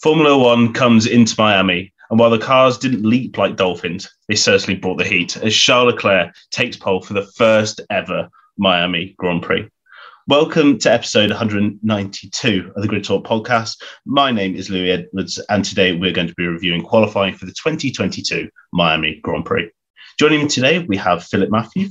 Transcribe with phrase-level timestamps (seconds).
[0.00, 4.78] Formula One comes into Miami, and while the cars didn't leap like dolphins, they certainly
[4.78, 9.68] brought the heat as Charles Leclerc takes pole for the first ever Miami Grand Prix.
[10.28, 13.82] Welcome to episode 192 of the Grid Talk podcast.
[14.06, 17.52] My name is Louis Edwards, and today we're going to be reviewing qualifying for the
[17.54, 19.68] 2022 Miami Grand Prix.
[20.16, 21.88] Joining me today, we have Philip Matthew.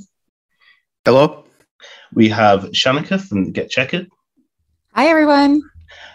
[1.03, 1.43] Hello.
[2.13, 4.07] We have Shanika from Get Checkered.
[4.93, 5.61] Hi, everyone.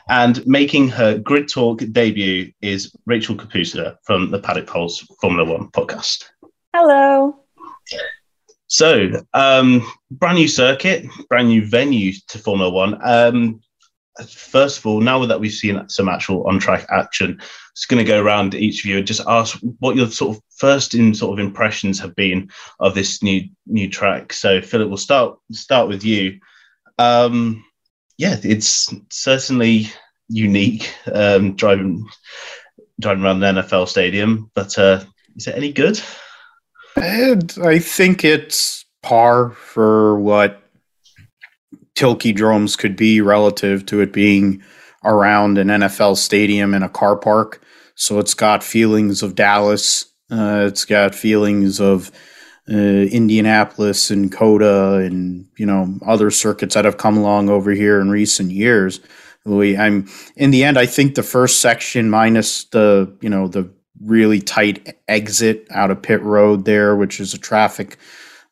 [0.09, 5.71] And making her Grid Talk debut is Rachel Kapusta from the Paddock Pulse Formula One
[5.71, 6.25] podcast.
[6.75, 7.45] Hello.
[8.67, 12.99] So, um, brand new circuit, brand new venue to Formula One.
[13.03, 13.61] Um,
[14.27, 17.39] first of all, now that we've seen some actual on-track action,
[17.75, 20.43] just going to go around each of you and just ask what your sort of
[20.57, 24.33] first in sort of impressions have been of this new new track.
[24.33, 26.41] So, Philip, we'll start start with you.
[26.99, 27.65] Um,
[28.23, 29.91] yeah, it's certainly
[30.29, 32.09] unique um, driving
[33.01, 35.03] driving around the NFL stadium, but uh,
[35.35, 36.01] is it any good?
[36.95, 40.63] And I think it's par for what
[41.97, 44.63] Tilkedromes could be relative to it being
[45.03, 47.61] around an NFL stadium in a car park.
[47.97, 50.05] So it's got feelings of Dallas.
[50.31, 52.13] Uh, it's got feelings of
[52.71, 58.01] uh, Indianapolis and COTA and you know other circuits that have come along over here
[58.01, 59.01] in recent years.
[59.45, 60.79] I'm in the end.
[60.79, 63.69] I think the first section minus the you know the
[64.01, 67.97] really tight exit out of pit road there, which is a traffic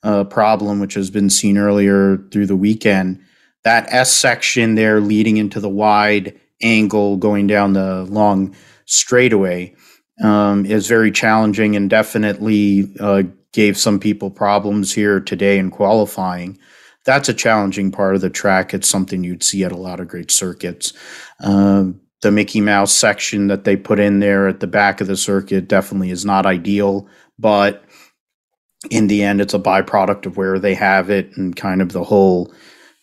[0.03, 3.23] uh, problem, which has been seen earlier through the weekend.
[3.63, 8.55] That S section there leading into the wide angle going down the long
[8.87, 9.75] straightaway
[10.23, 13.23] um, is very challenging and definitely uh,
[13.53, 16.59] gave some people problems here today in qualifying.
[17.05, 18.75] That's a challenging part of the track.
[18.75, 20.93] It's something you'd see at a lot of great circuits.
[21.43, 25.17] Um, the Mickey Mouse section that they put in there at the back of the
[25.17, 27.83] circuit definitely is not ideal, but
[28.91, 32.05] in the end, it's a byproduct of where they have it and kind of the
[32.05, 32.53] whole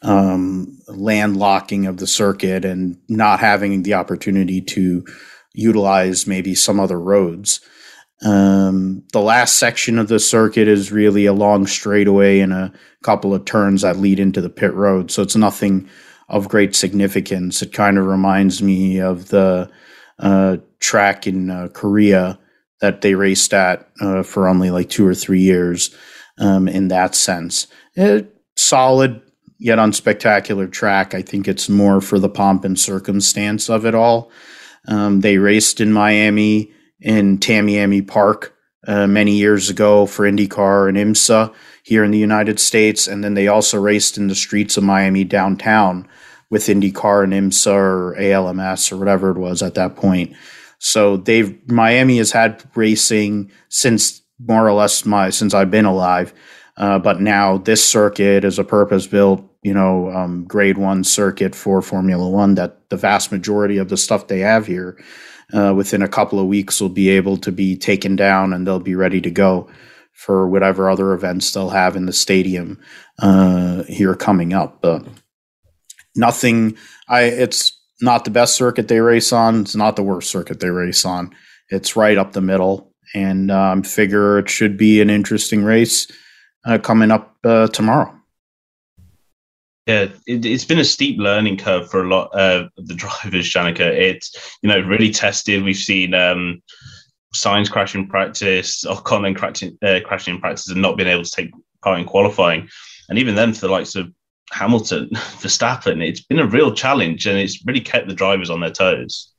[0.01, 5.05] um, landlocking of the circuit and not having the opportunity to
[5.53, 7.59] utilize maybe some other roads.
[8.23, 12.73] Um, the last section of the circuit is really a long straightaway and a
[13.03, 15.11] couple of turns that lead into the pit road.
[15.11, 15.87] So it's nothing
[16.29, 17.61] of great significance.
[17.61, 19.69] It kind of reminds me of the
[20.19, 22.39] uh, track in uh, Korea
[22.81, 25.95] that they raced at uh, for only like two or three years
[26.39, 27.67] um, in that sense.
[27.95, 29.21] It, solid
[29.59, 31.13] yet unspectacular track.
[31.13, 34.31] I think it's more for the pomp and circumstance of it all.
[34.87, 38.55] Um, they raced in Miami in Tamiami Park
[38.87, 41.53] uh, many years ago for IndyCar and IMSA
[41.83, 45.23] here in the United States, and then they also raced in the streets of Miami
[45.23, 46.07] downtown
[46.49, 50.35] with IndyCar and IMSA or ALMS or whatever it was at that point.
[50.79, 56.33] So they've Miami has had racing since more or less my since I've been alive.
[56.77, 61.81] Uh, but now this circuit is a purpose-built, you know, um, Grade One circuit for
[61.81, 62.53] Formula One.
[62.53, 64.97] That the vast majority of the stuff they have here
[65.53, 68.79] uh, within a couple of weeks will be able to be taken down and they'll
[68.79, 69.69] be ready to go
[70.11, 72.79] for whatever other events they'll have in the stadium
[73.19, 74.81] uh, here coming up.
[74.81, 75.07] But
[76.15, 76.77] nothing.
[77.07, 79.61] I it's not the best circuit they race on.
[79.61, 81.33] It's not the worst circuit they race on.
[81.69, 86.07] It's right up the middle, and um, figure it should be an interesting race
[86.65, 88.16] uh, coming up uh, tomorrow.
[89.87, 93.45] Yeah, it, has been a steep learning curve for a lot uh, of the drivers,
[93.45, 93.79] Shanika.
[93.79, 95.63] It's you know really tested.
[95.63, 96.61] We've seen um,
[97.33, 101.51] Sainz crashing practice, Ocon crashing, uh, crashing in practice, and not being able to take
[101.81, 102.67] part in qualifying.
[103.07, 104.11] And even then, for the likes of
[104.51, 108.71] Hamilton, Verstappen, it's been a real challenge, and it's really kept the drivers on their
[108.71, 109.31] toes.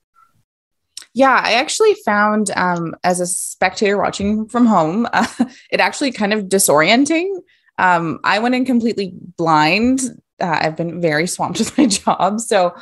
[1.13, 5.27] Yeah, I actually found um, as a spectator watching from home, uh,
[5.71, 7.29] it actually kind of disorienting.
[7.77, 10.01] Um, I went in completely blind
[10.41, 12.41] uh, I've been very swamped with my job.
[12.41, 12.75] So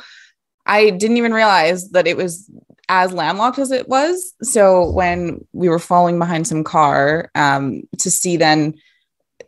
[0.65, 2.49] I didn't even realize that it was
[2.89, 4.33] as landlocked as it was.
[4.43, 8.75] So when we were falling behind some car, um, to see then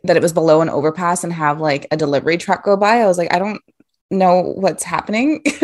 [0.04, 3.06] that it was below an overpass and have like a delivery truck go by, I
[3.06, 3.62] was like, I don't
[4.10, 5.42] know what's happening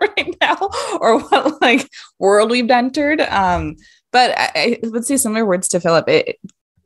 [0.00, 0.70] right now
[1.00, 1.88] or what like
[2.18, 3.20] world we've entered.
[3.20, 3.76] Um,
[4.10, 6.08] but I, I would say similar words to Philip.
[6.08, 6.38] It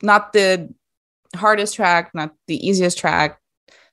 [0.02, 0.72] not the
[1.34, 3.40] hardest track, not the easiest track,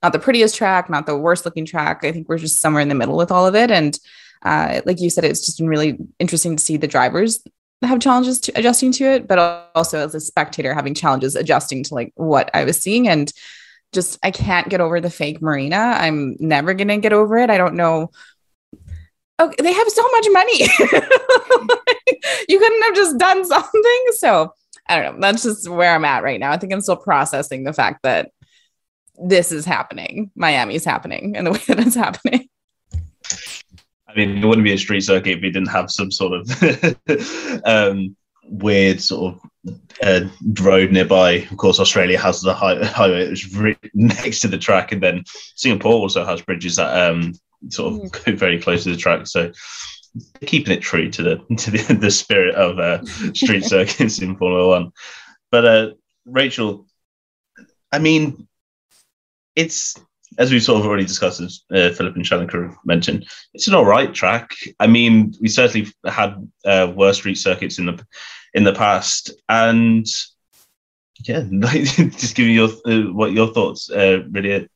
[0.03, 2.03] not the prettiest track, not the worst looking track.
[2.03, 3.71] I think we're just somewhere in the middle with all of it.
[3.71, 3.97] And
[4.43, 7.43] uh, like you said, it's just been really interesting to see the drivers
[7.81, 11.95] have challenges to adjusting to it, but also as a spectator having challenges adjusting to
[11.95, 13.07] like what I was seeing.
[13.07, 13.31] And
[13.93, 15.77] just, I can't get over the fake marina.
[15.77, 17.49] I'm never going to get over it.
[17.49, 18.11] I don't know
[19.39, 20.59] okay, they have so much money.
[22.47, 24.05] you couldn't have just done something.
[24.17, 24.53] So
[24.87, 25.21] I don't know.
[25.21, 26.51] That's just where I'm at right now.
[26.51, 28.31] I think I'm still processing the fact that
[29.15, 30.31] this is happening.
[30.35, 32.49] Miami's happening in the way that it's happening.
[34.07, 37.61] I mean, it wouldn't be a street circuit if we didn't have some sort of
[37.65, 40.27] um, weird sort of uh,
[40.61, 41.47] road nearby.
[41.49, 45.23] Of course, Australia has the high- highway that's right next to the track, and then
[45.55, 47.33] Singapore also has bridges that um,
[47.69, 48.25] sort of mm.
[48.25, 49.25] go very close to the track.
[49.25, 49.51] So
[50.45, 54.67] keeping it true to the to the, the spirit of uh, street circuits in Formula
[54.67, 54.91] One.
[55.49, 55.91] But uh,
[56.25, 56.87] Rachel,
[57.91, 58.47] I mean,
[59.55, 59.95] it's
[60.37, 63.85] as we sort of already discussed, as uh, Philip and Shannon mentioned, it's an all
[63.85, 64.51] right track.
[64.79, 68.05] I mean, we certainly had uh, worse street circuits in the
[68.53, 70.05] in the past, and
[71.25, 74.67] yeah, just give me your uh, what your thoughts, uh, really.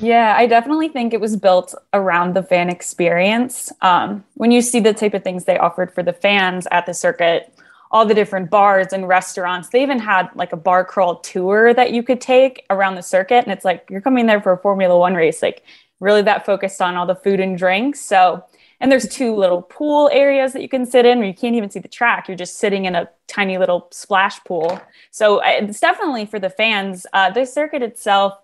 [0.00, 3.70] Yeah, I definitely think it was built around the fan experience.
[3.80, 6.94] Um, when you see the type of things they offered for the fans at the
[6.94, 7.56] circuit,
[7.94, 9.68] all the different bars and restaurants.
[9.68, 13.44] They even had like a bar crawl tour that you could take around the circuit.
[13.44, 15.62] And it's like, you're coming there for a Formula One race, like
[16.00, 18.00] really that focused on all the food and drinks.
[18.00, 18.44] So,
[18.80, 21.70] and there's two little pool areas that you can sit in where you can't even
[21.70, 22.26] see the track.
[22.26, 24.80] You're just sitting in a tiny little splash pool.
[25.12, 27.06] So it's definitely for the fans.
[27.12, 28.34] Uh, the circuit itself,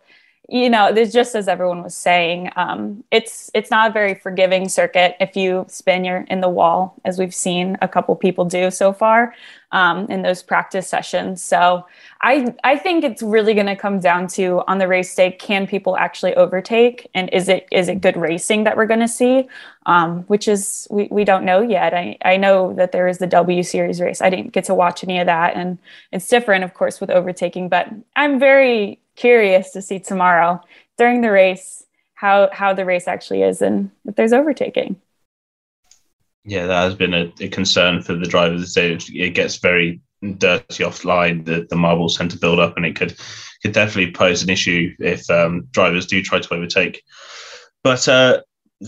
[0.51, 4.69] you know, there's just as everyone was saying, um, it's it's not a very forgiving
[4.69, 8.71] circuit if you spin your in the wall, as we've seen a couple people do
[8.71, 9.33] so far
[9.73, 11.43] um, in those practice sessions.
[11.43, 11.87] So
[12.23, 15.67] I I think it's really going to come down to on the race day, can
[15.67, 19.49] people actually overtake, and is it is it good racing that we're going to see?
[19.87, 21.95] Um, which is we, we don't know yet.
[21.95, 24.21] I, I know that there is the W Series race.
[24.21, 25.79] I didn't get to watch any of that, and
[26.13, 27.69] it's different, of course, with overtaking.
[27.69, 30.61] But I'm very curious to see tomorrow
[30.99, 31.85] during the race
[32.15, 35.01] how how the race actually is and if there's overtaking.
[36.45, 38.77] Yeah, that has been a, a concern for the drivers.
[38.77, 40.01] It gets very
[40.39, 41.45] dirty offline.
[41.45, 43.17] The the marbles tend to build up, and it could
[43.63, 47.03] could definitely pose an issue if um, drivers do try to overtake.
[47.85, 48.41] But uh,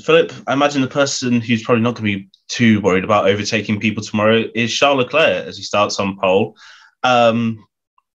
[0.03, 3.81] Philip, I imagine the person who's probably not going to be too worried about overtaking
[3.81, 6.57] people tomorrow is Charles Leclerc as he starts on pole.
[7.03, 7.65] Um,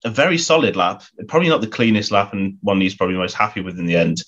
[0.04, 1.04] a very solid lap.
[1.28, 4.24] Probably not the cleanest lap and one he's probably most happy with in the end,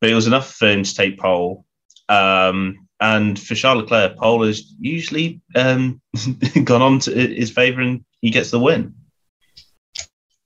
[0.00, 1.64] but it was enough for him to take pole.
[2.08, 6.00] Um, and for Charles Leclerc, pole has usually um,
[6.64, 8.94] gone on to his favour and he gets the win.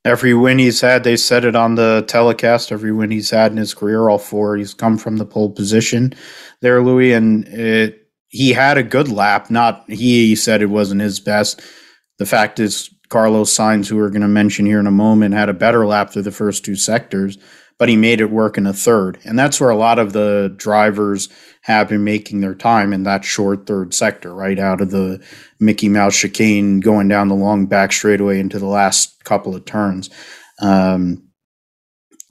[0.04, 2.72] Every win he's had, they said it on the telecast.
[2.72, 6.12] Every win he's had in his career, all four, he's come from the pole position
[6.60, 7.12] there, Louis.
[7.12, 9.48] And it, he had a good lap.
[9.48, 11.60] Not he, he said it wasn't his best.
[12.18, 15.50] The fact is, Carlos Sainz, who we're going to mention here in a moment, had
[15.50, 17.38] a better lap through the first two sectors,
[17.78, 19.18] but he made it work in a third.
[19.24, 21.28] And that's where a lot of the drivers
[21.62, 25.24] have been making their time in that short third sector, right out of the
[25.60, 30.10] Mickey Mouse chicane, going down the long back straightaway into the last couple of turns.
[30.60, 31.28] Um,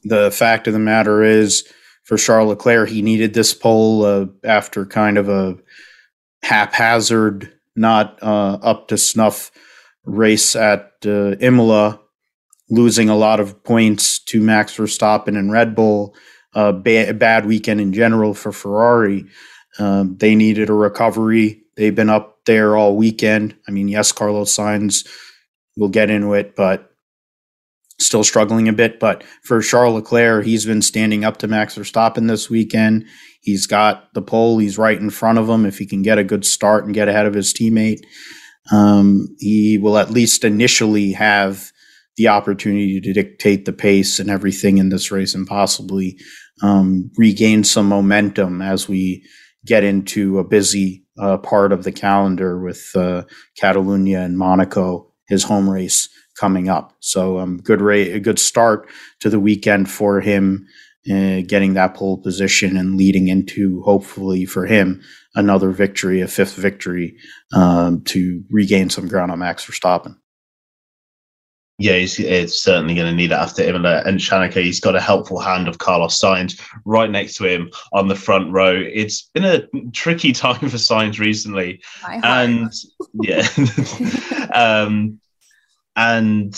[0.03, 1.65] the fact of the matter is,
[2.03, 5.55] for Charles Leclerc, he needed this pole uh, after kind of a
[6.43, 9.51] haphazard, not uh, up to snuff
[10.03, 12.00] race at uh, Imola,
[12.71, 16.15] losing a lot of points to Max Verstappen and Red Bull.
[16.53, 19.25] Ba- bad weekend in general for Ferrari.
[19.77, 21.61] Um, they needed a recovery.
[21.77, 23.55] They've been up there all weekend.
[23.67, 25.07] I mean, yes, Carlos Sainz
[25.77, 26.91] will get into it, but
[27.99, 28.99] still struggling a bit.
[28.99, 33.05] But for Charles Leclerc, he's been standing up to Max Verstappen this weekend.
[33.41, 34.57] He's got the pole.
[34.57, 35.65] He's right in front of him.
[35.65, 38.01] If he can get a good start and get ahead of his teammate,
[38.71, 41.71] um, he will at least initially have
[42.17, 46.19] the opportunity to dictate the pace and everything in this race and possibly
[46.61, 49.25] um, regain some momentum as we
[49.65, 53.23] get into a busy uh, part of the calendar with uh,
[53.61, 56.95] Catalunya and Monaco, his home race coming up.
[56.99, 58.89] So, um, good rate, a good start
[59.19, 60.65] to the weekend for him,
[61.11, 65.01] uh, getting that pole position and leading into hopefully for him
[65.35, 67.15] another victory, a fifth victory,
[67.53, 70.15] um, to regain some ground on Max Verstappen.
[71.81, 74.61] Yeah, he's, it's certainly going to need it after Imola and Shanika.
[74.61, 78.51] He's got a helpful hand of Carlos Sainz right next to him on the front
[78.51, 78.75] row.
[78.75, 82.71] It's been a tricky time for Sainz recently, and
[83.13, 83.47] yeah,
[84.53, 85.19] um,
[85.95, 86.55] and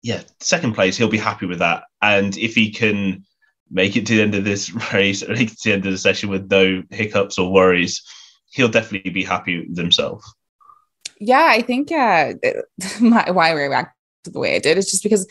[0.00, 1.84] yeah, second place, he'll be happy with that.
[2.00, 3.24] And if he can
[3.70, 5.98] make it to the end of this race, make it to the end of the
[5.98, 8.02] session with no hiccups or worries,
[8.52, 10.24] he'll definitely be happy with himself.
[11.20, 12.32] Yeah, I think uh,
[13.00, 15.26] my, why we react the way I did is just because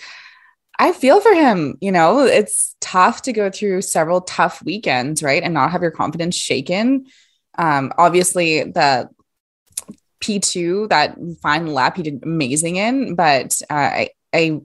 [0.79, 1.77] I feel for him.
[1.81, 5.91] You know, it's tough to go through several tough weekends, right, and not have your
[5.91, 7.05] confidence shaken.
[7.57, 9.09] Um, obviously, the
[10.21, 14.61] P2, that final lap, he did amazing in, but uh, I, I,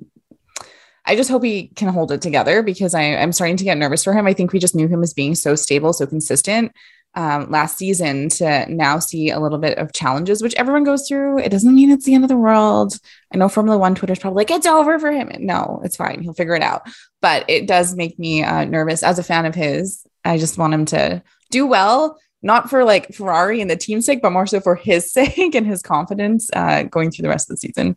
[1.05, 4.05] I just hope he can hold it together because I, I'm starting to get nervous
[4.05, 4.27] for him.
[4.27, 6.73] I think we just knew him as being so stable, so consistent
[7.17, 11.39] um, last season to now see a little bit of challenges, which everyone goes through.
[11.39, 12.99] It doesn't mean it's the end of the world.
[13.33, 15.31] I know Formula One Twitter is probably like, it's over for him.
[15.41, 16.23] No, it's fine.
[16.23, 16.83] He'll figure it out.
[17.23, 20.07] But it does make me uh, nervous as a fan of his.
[20.25, 24.21] I just want him to do well, not for like Ferrari and the team's sake,
[24.21, 27.55] but more so for his sake and his confidence uh, going through the rest of
[27.55, 27.97] the season.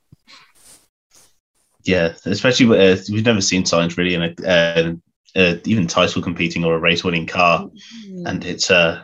[1.83, 4.93] Yeah, especially uh, we've never seen Sainz really in a uh,
[5.35, 8.27] uh, even title competing or a race winning car, mm-hmm.
[8.27, 9.03] and it's uh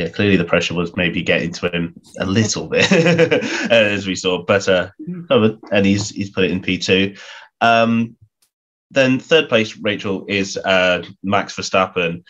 [0.00, 2.90] yeah, clearly the pressure was maybe getting to him a little bit
[3.70, 4.90] as we saw, but uh,
[5.70, 7.16] and he's he's put it in P two.
[7.60, 8.16] Um,
[8.90, 12.24] then third place, Rachel is uh, Max Verstappen,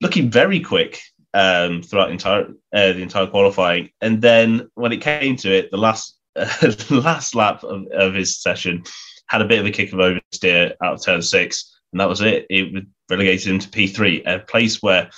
[0.00, 1.00] looking very quick
[1.34, 5.76] um, throughout entire uh, the entire qualifying, and then when it came to it, the
[5.76, 6.48] last uh,
[6.90, 8.82] last lap of, of his session
[9.28, 12.22] had a bit of a kick of oversteer out of turn six, and that was
[12.22, 12.44] it.
[12.50, 15.10] It relegated him to P three, a place where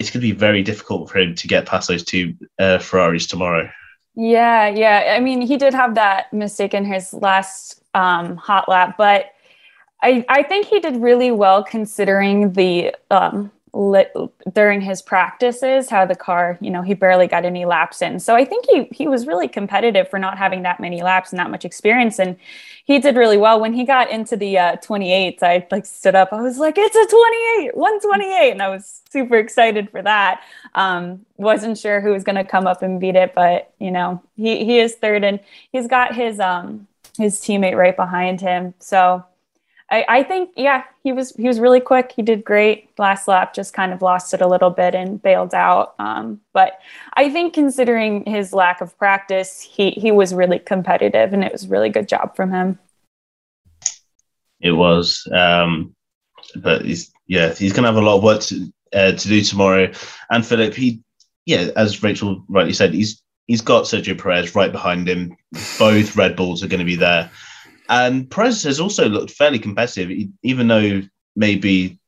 [0.00, 3.26] it's going to be very difficult for him to get past those two uh, Ferraris
[3.26, 3.70] tomorrow.
[4.16, 5.14] Yeah, yeah.
[5.16, 9.26] I mean, he did have that mistake in his last um, hot lap, but
[10.02, 13.52] I, I think he did really well considering the um,
[14.52, 18.18] during his practices how the car you know he barely got any laps in.
[18.18, 21.38] So i think he he was really competitive for not having that many laps and
[21.38, 22.18] that much experience.
[22.18, 22.36] And
[22.84, 23.60] he did really well.
[23.60, 26.32] When he got into the uh, 28s i like stood up.
[26.32, 30.42] I was like it's a 28 128 and i was super excited for that.
[30.74, 34.22] Um, wasn't sure who was going to come up and beat it but you know
[34.36, 35.40] he he is third and
[35.72, 36.86] he's got his um
[37.18, 38.74] his teammate right behind him.
[38.78, 39.24] So
[39.90, 42.12] I, I think yeah he was he was really quick.
[42.14, 42.90] He did great.
[42.98, 45.94] Last lap just kind of lost it a little bit and bailed out.
[45.98, 46.78] Um, but
[47.14, 51.66] I think considering his lack of practice he he was really competitive and it was
[51.66, 52.78] really good job from him.
[54.60, 55.94] It was um,
[56.56, 59.90] but he's yeah he's gonna have a lot of work to, uh, to do tomorrow.
[60.30, 61.02] And Philip he
[61.46, 65.36] yeah as Rachel rightly said he's he's got Sergio Perez right behind him.
[65.80, 67.28] Both Red Bulls are going to be there
[67.90, 71.02] and Perez has also looked fairly competitive, even though
[71.36, 71.98] maybe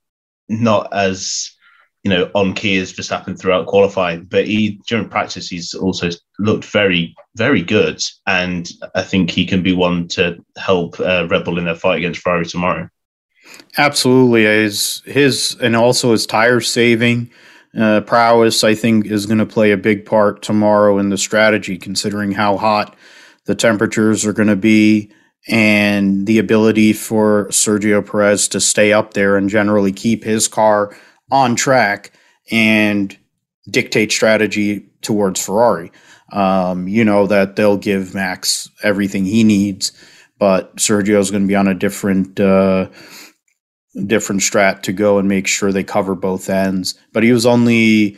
[0.48, 1.50] not as
[2.04, 4.24] you know on key as Verstappen throughout qualifying.
[4.24, 9.62] But he during practice he's also looked very very good, and I think he can
[9.62, 12.88] be one to help uh, Red Bull in their fight against Ferrari tomorrow.
[13.76, 17.30] Absolutely, his his and also his tire saving.
[17.76, 21.78] Uh, prowess, I think, is going to play a big part tomorrow in the strategy,
[21.78, 22.94] considering how hot
[23.46, 25.10] the temperatures are going to be
[25.48, 30.96] and the ability for Sergio Perez to stay up there and generally keep his car
[31.30, 32.12] on track
[32.50, 33.16] and
[33.70, 35.90] dictate strategy towards Ferrari.
[36.32, 39.92] Um, you know that they'll give Max everything he needs,
[40.38, 42.88] but Sergio is going to be on a different uh,
[44.06, 46.94] different strat to go and make sure they cover both ends.
[47.12, 48.16] But he was only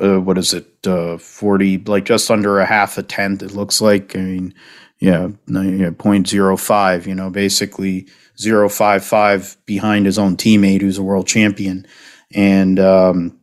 [0.00, 3.42] uh, what is it, uh, forty, like just under a half a tenth.
[3.42, 4.14] It looks like.
[4.14, 4.54] I mean,
[5.00, 11.86] yeah, yeah 0.05, you know, basically 0.55 behind his own teammate who's a world champion.
[12.34, 13.38] And um,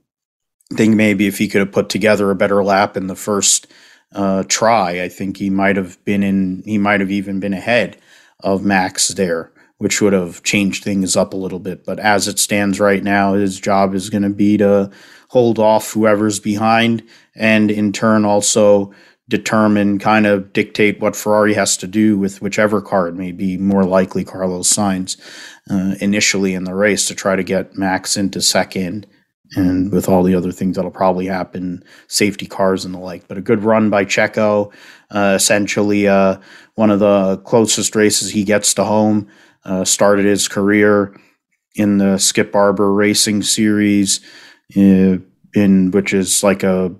[0.71, 3.67] I think maybe if he could have put together a better lap in the first
[4.13, 7.97] uh, try, I think he might have been in, he might have even been ahead
[8.41, 11.85] of Max there, which would have changed things up a little bit.
[11.85, 14.91] But as it stands right now, his job is going to be to
[15.29, 17.03] hold off whoever's behind
[17.35, 18.93] and in turn also
[19.27, 23.57] determine, kind of dictate what Ferrari has to do with whichever car it may be,
[23.57, 25.19] more likely Carlos Sainz
[25.69, 29.07] uh, initially in the race to try to get Max into second.
[29.55, 33.27] And with all the other things that'll probably happen, safety cars and the like.
[33.27, 34.73] But a good run by Checo,
[35.11, 36.37] uh, essentially uh,
[36.73, 39.27] one of the closest races he gets to home.
[39.63, 41.15] Uh, started his career
[41.75, 44.19] in the Skip Barber Racing Series,
[44.75, 45.17] uh,
[45.53, 46.93] in which is like a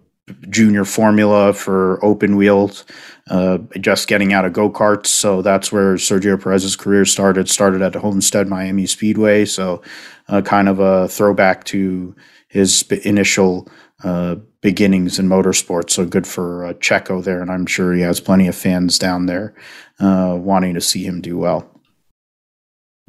[0.49, 2.85] junior formula for open wheels,
[3.29, 5.07] uh, just getting out of go karts.
[5.07, 7.49] So that's where Sergio Perez's career started.
[7.49, 9.45] Started at Homestead Miami Speedway.
[9.45, 9.81] So
[10.27, 12.15] uh, kind of a throwback to
[12.47, 13.67] his initial
[14.03, 15.91] uh, beginnings in motorsports.
[15.91, 19.25] So good for uh, Checo there, and I'm sure he has plenty of fans down
[19.25, 19.53] there
[19.99, 21.69] uh, wanting to see him do well.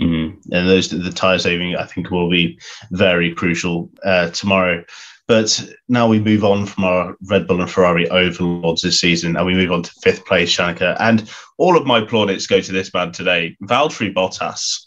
[0.00, 0.52] Mm-hmm.
[0.52, 2.58] And those the tire saving, I think, will be
[2.90, 4.85] very crucial uh, tomorrow.
[5.28, 9.45] But now we move on from our Red Bull and Ferrari overlords this season, and
[9.45, 10.97] we move on to fifth place, Shanika.
[11.00, 11.28] And
[11.59, 14.87] all of my plaudits go to this man today, Valtteri Bottas,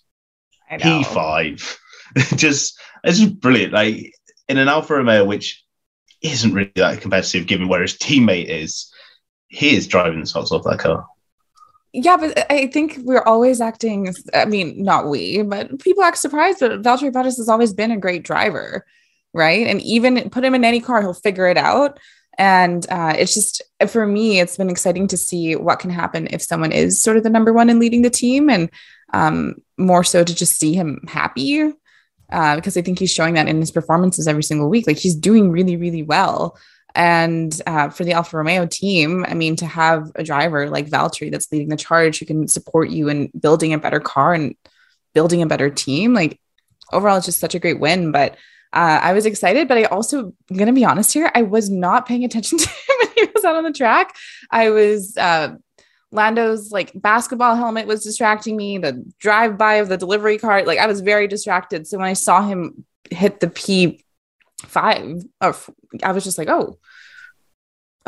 [0.72, 1.78] P5.
[2.38, 3.74] just it's just brilliant.
[3.74, 4.14] Like
[4.48, 5.64] in an Alfa Romeo, which
[6.22, 8.92] isn't really that competitive given where his teammate is.
[9.48, 11.06] He is driving the socks off that car.
[11.92, 14.14] Yeah, but I think we're always acting.
[14.34, 16.60] I mean, not we, but people act surprised.
[16.60, 18.86] But Valtteri Bottas has always been a great driver,
[19.34, 19.68] right?
[19.68, 22.00] And even put him in any car, he'll figure it out.
[22.38, 26.42] And uh, it's just for me, it's been exciting to see what can happen if
[26.42, 28.70] someone is sort of the number one and leading the team, and
[29.14, 31.74] um, more so to just see him happy
[32.32, 34.88] uh, because I think he's showing that in his performances every single week.
[34.88, 36.58] Like he's doing really, really well.
[36.96, 41.32] And uh, for the Alfa Romeo team, I mean, to have a driver like Valtteri
[41.32, 44.56] that's leading the charge who can support you in building a better car and
[45.14, 46.40] building a better team, like
[46.92, 48.12] overall, it's just such a great win.
[48.12, 48.38] But
[48.74, 52.08] uh, I was excited, but I also, going to be honest here, I was not
[52.08, 54.16] paying attention to him when he was out on the track.
[54.52, 55.56] I was, uh,
[56.12, 60.80] Lando's like basketball helmet was distracting me, the drive by of the delivery cart, like
[60.80, 61.88] I was very distracted.
[61.88, 64.04] So when I saw him hit the P
[64.66, 65.56] five, or
[66.04, 66.78] I was just like, oh,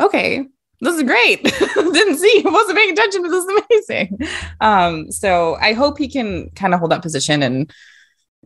[0.00, 0.44] okay,
[0.80, 1.44] this is great.
[1.74, 4.18] Didn't see, wasn't paying attention to this is amazing.
[4.60, 7.72] Um, so I hope he can kind of hold that position and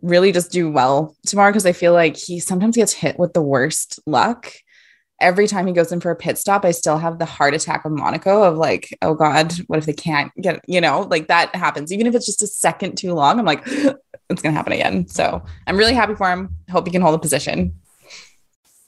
[0.02, 3.42] really just do well tomorrow because I feel like he sometimes gets hit with the
[3.42, 4.52] worst luck.
[5.18, 7.86] Every time he goes in for a pit stop, I still have the heart attack
[7.86, 11.54] of Monaco of like, oh God, what if they can't get, you know, like that
[11.54, 11.90] happens.
[11.90, 15.08] Even if it's just a second too long, I'm like, it's going to happen again.
[15.08, 16.56] So I'm really happy for him.
[16.70, 17.74] Hope he can hold a position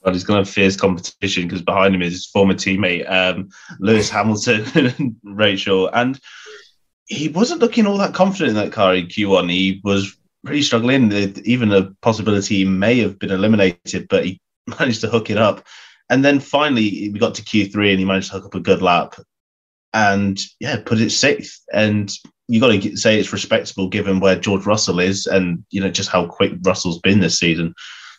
[0.02, 3.48] but he's going to have fierce competition because behind him is his former teammate um,
[3.78, 4.64] Lewis Hamilton
[4.98, 6.18] and Rachel, and
[7.06, 9.50] he wasn't looking all that confident in that car in Q1.
[9.50, 11.12] He was pretty struggling.
[11.44, 14.40] Even a possibility may have been eliminated, but he
[14.78, 15.66] managed to hook it up.
[16.10, 18.80] And then finally, we got to Q3 and he managed to hook up a good
[18.82, 19.14] lap
[19.92, 21.62] and yeah, put it sixth.
[21.72, 22.12] And
[22.48, 26.08] you got to say it's respectable given where George Russell is and you know just
[26.08, 27.74] how quick Russell's been this season.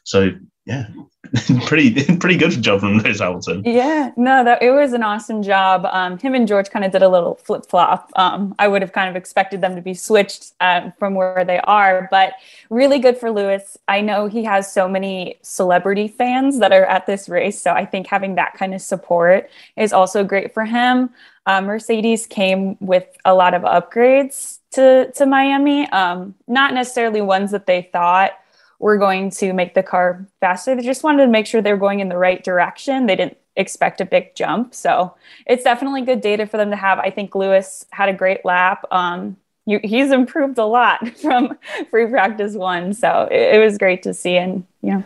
[0.10, 0.32] So
[0.66, 0.88] yeah,
[1.68, 3.62] pretty pretty good job from Lewis Hamilton.
[3.64, 5.86] Yeah, no, that it was an awesome job.
[5.86, 8.12] Um, him and George kind of did a little flip flop.
[8.16, 11.60] Um, I would have kind of expected them to be switched uh, from where they
[11.60, 12.34] are, but
[12.72, 13.78] really good for Lewis.
[13.88, 17.86] I know he has so many celebrity fans that are at this race, so I
[17.86, 21.12] think having that kind of support is also great for him.
[21.46, 27.52] Uh, Mercedes came with a lot of upgrades to to Miami, um, not necessarily ones
[27.52, 28.39] that they thought
[28.80, 30.76] were going to make the car faster.
[30.76, 33.06] They just wanted to make sure they were going in the right direction.
[33.06, 34.74] They didn't expect a big jump.
[34.74, 35.16] So
[35.46, 36.98] it's definitely good data for them to have.
[37.00, 38.86] I think Lewis had a great lap.
[38.92, 41.58] Um, you, he's improved a lot from
[41.92, 42.94] free practice one.
[42.94, 44.38] So it, it was great to see.
[44.38, 45.04] And, you know.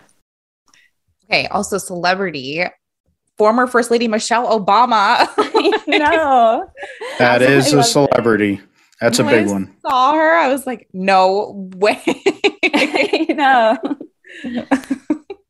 [1.26, 1.48] Okay.
[1.48, 2.64] Also, celebrity
[3.38, 5.28] former First Lady Michelle Obama.
[5.88, 6.72] no,
[7.20, 8.62] that is a celebrity.
[9.02, 9.76] That's a big I one.
[9.82, 10.34] Saw her.
[10.34, 12.02] I was like, no way.
[14.44, 14.66] know.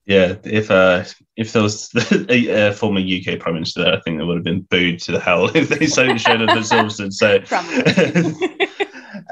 [0.06, 1.04] yeah, if uh,
[1.36, 1.92] if there was
[2.30, 5.12] a, a, former UK prime minister there, I think they would have been booed to
[5.14, 7.14] the hell if they showed up at Silverstone.
[7.14, 7.40] So,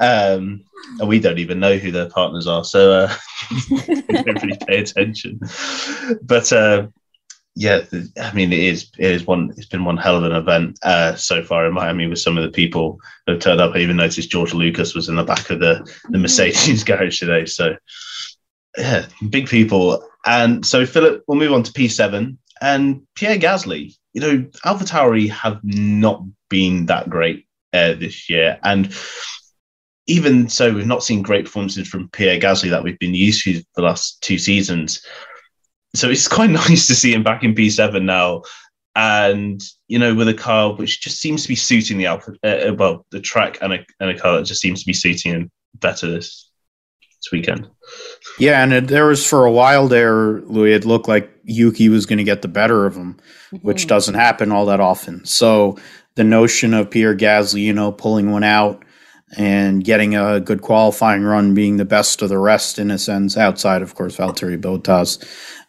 [0.00, 0.64] um,
[0.98, 3.14] and we don't even know who their partners are, so uh,
[4.08, 5.38] don't really pay attention.
[6.22, 6.88] But uh,
[7.54, 7.82] yeah,
[8.20, 9.52] I mean, it is it is one.
[9.56, 12.44] It's been one hell of an event uh, so far in Miami with some of
[12.44, 13.74] the people that have turned up.
[13.74, 16.22] I even noticed George Lucas was in the back of the the mm-hmm.
[16.22, 17.44] Mercedes garage today.
[17.44, 17.76] So
[18.76, 20.06] yeah, big people.
[20.24, 23.94] And so Philip, we'll move on to P7 and Pierre Gasly.
[24.12, 28.94] You know, AlphaTauri have not been that great uh, this year, and
[30.06, 33.62] even so, we've not seen great performances from Pierre Gasly that we've been used to
[33.76, 35.02] the last two seasons
[35.94, 38.42] so it's quite nice to see him back in P7 now.
[38.94, 42.46] And you know, with a car which just seems to be suiting the Alpha, uh,
[42.46, 45.32] uh, well, the track and a, and a car that just seems to be suiting
[45.32, 46.50] him better this
[47.22, 47.68] this weekend.
[48.38, 50.72] Yeah, and it, there was for a while there, Louis.
[50.72, 53.14] It looked like Yuki was going to get the better of him,
[53.52, 53.58] mm-hmm.
[53.58, 55.24] which doesn't happen all that often.
[55.24, 55.78] So
[56.14, 58.84] the notion of Pierre Gasly, you know, pulling one out
[59.36, 63.36] and getting a good qualifying run, being the best of the rest in a sense,
[63.36, 65.24] outside of course Valtteri Bottas,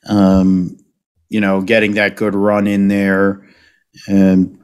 [0.09, 0.77] um,
[1.29, 3.47] you know, getting that good run in there
[4.07, 4.59] and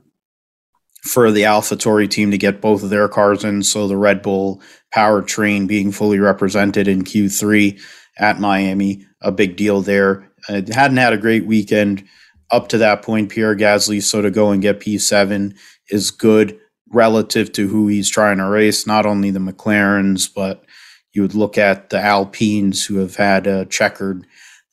[1.02, 3.64] for the AlphaTauri team to get both of their cars in.
[3.64, 4.62] So the Red Bull
[4.94, 7.80] powertrain being fully represented in Q3
[8.18, 10.32] at Miami, a big deal there.
[10.48, 12.04] It hadn't had a great weekend
[12.52, 13.30] up to that point.
[13.30, 15.56] Pierre Gasly, so to go and get P7
[15.90, 16.60] is good
[16.92, 20.66] relative to who he's trying to race, not only the McLarens, but
[21.14, 24.26] you would look at the Alpines who have had a checkered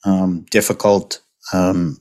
[0.03, 1.21] um, difficult
[1.53, 1.97] um,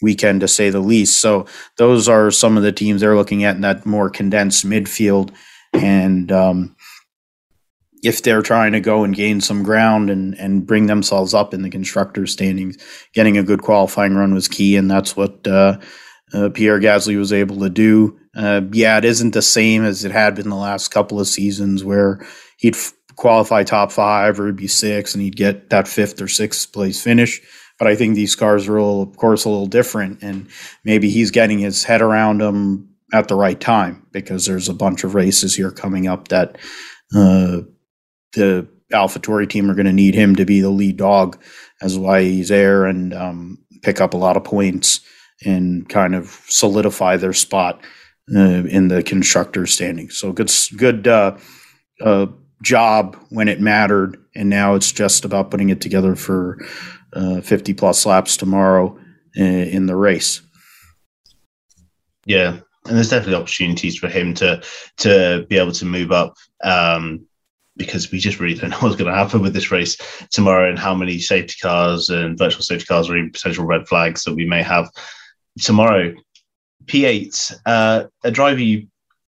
[0.00, 1.20] weekend to say the least.
[1.20, 5.30] So those are some of the teams they're looking at in that more condensed midfield.
[5.72, 6.76] And um,
[8.08, 11.60] if they're trying to go and gain some ground and, and bring themselves up in
[11.60, 12.78] the constructor standings,
[13.12, 15.78] getting a good qualifying run was key, and that's what uh,
[16.32, 18.18] uh, Pierre Gasly was able to do.
[18.34, 21.84] Uh, yeah, it isn't the same as it had been the last couple of seasons
[21.84, 26.22] where he'd f- qualify top five or he'd be six and he'd get that fifth
[26.22, 27.42] or sixth place finish.
[27.78, 30.48] But I think these cars are, all, of course, a little different, and
[30.82, 35.04] maybe he's getting his head around them at the right time because there's a bunch
[35.04, 36.58] of races here coming up that
[37.14, 37.60] uh,
[38.34, 41.38] the AlphaTauri team are going to need him to be the lead dog
[41.82, 45.00] as why he's there and um, pick up a lot of points
[45.44, 47.80] and kind of solidify their spot
[48.34, 50.10] uh, in the constructor standing.
[50.10, 51.36] So good, good uh,
[52.00, 52.26] uh,
[52.62, 56.58] job when it mattered, and now it's just about putting it together for
[57.12, 58.98] uh, 50 plus laps tomorrow
[59.34, 60.42] in, uh, in the race.
[62.26, 64.62] Yeah, and there's definitely opportunities for him to
[64.98, 67.26] to be able to move up um,
[67.78, 69.96] because we just really don't know what's going to happen with this race
[70.30, 74.24] tomorrow and how many safety cars and virtual safety cars or even potential red flags
[74.24, 74.90] that we may have
[75.62, 76.12] tomorrow.
[76.84, 78.88] P8, uh, a driver you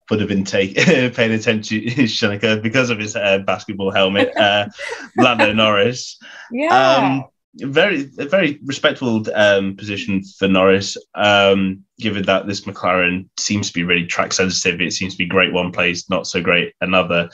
[0.09, 4.67] would have been take, paying attention to Shanika because of his uh, basketball helmet, uh,
[5.17, 6.19] Lando Norris.
[6.51, 6.95] Yeah.
[6.97, 7.25] Um,
[7.55, 13.73] very a very respectable um, position for Norris, um, given that this McLaren seems to
[13.73, 14.81] be really track sensitive.
[14.81, 17.29] It seems to be great one place, not so great another,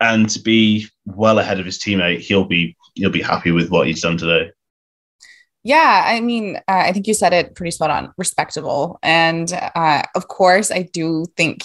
[0.00, 3.86] and to be well ahead of his teammate, he'll be he'll be happy with what
[3.86, 4.50] he's done today.
[5.64, 8.12] Yeah, I mean, uh, I think you said it pretty spot on.
[8.16, 11.64] Respectable, and uh, of course, I do think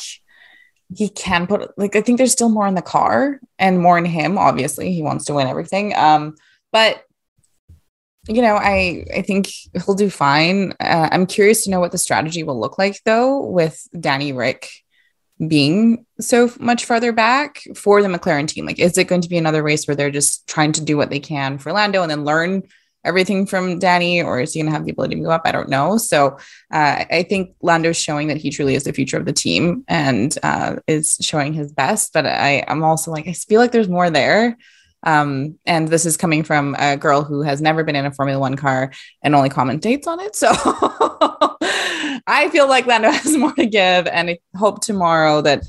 [0.95, 4.05] he can put like I think there's still more in the car and more in
[4.05, 4.37] him.
[4.37, 5.95] Obviously, he wants to win everything.
[5.95, 6.35] Um,
[6.71, 7.03] but
[8.27, 9.49] you know, I I think
[9.85, 10.73] he'll do fine.
[10.79, 14.69] Uh, I'm curious to know what the strategy will look like though, with Danny Ric
[15.47, 18.65] being so much farther back for the McLaren team.
[18.65, 21.09] Like, is it going to be another race where they're just trying to do what
[21.09, 22.63] they can for Lando and then learn
[23.05, 25.41] everything from Danny, or is he going to have the ability to move up?
[25.45, 25.97] I don't know.
[25.97, 26.37] So
[26.71, 30.37] uh, I think Lando's showing that he truly is the future of the team and
[30.41, 32.13] uh, is showing his best.
[32.13, 34.57] But I, I'm also like, I feel like there's more there.
[35.03, 38.39] Um, and this is coming from a girl who has never been in a Formula
[38.39, 40.35] One car and only commentates on it.
[40.35, 40.49] So
[42.27, 45.63] I feel like Lando has more to give, and I hope tomorrow that,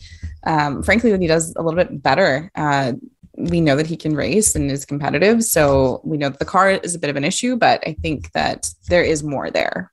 [0.45, 2.51] um, frankly, that he does a little bit better.
[2.55, 2.93] Uh,
[3.37, 6.71] we know that he can race and is competitive, so we know that the car
[6.71, 9.91] is a bit of an issue, but I think that there is more there,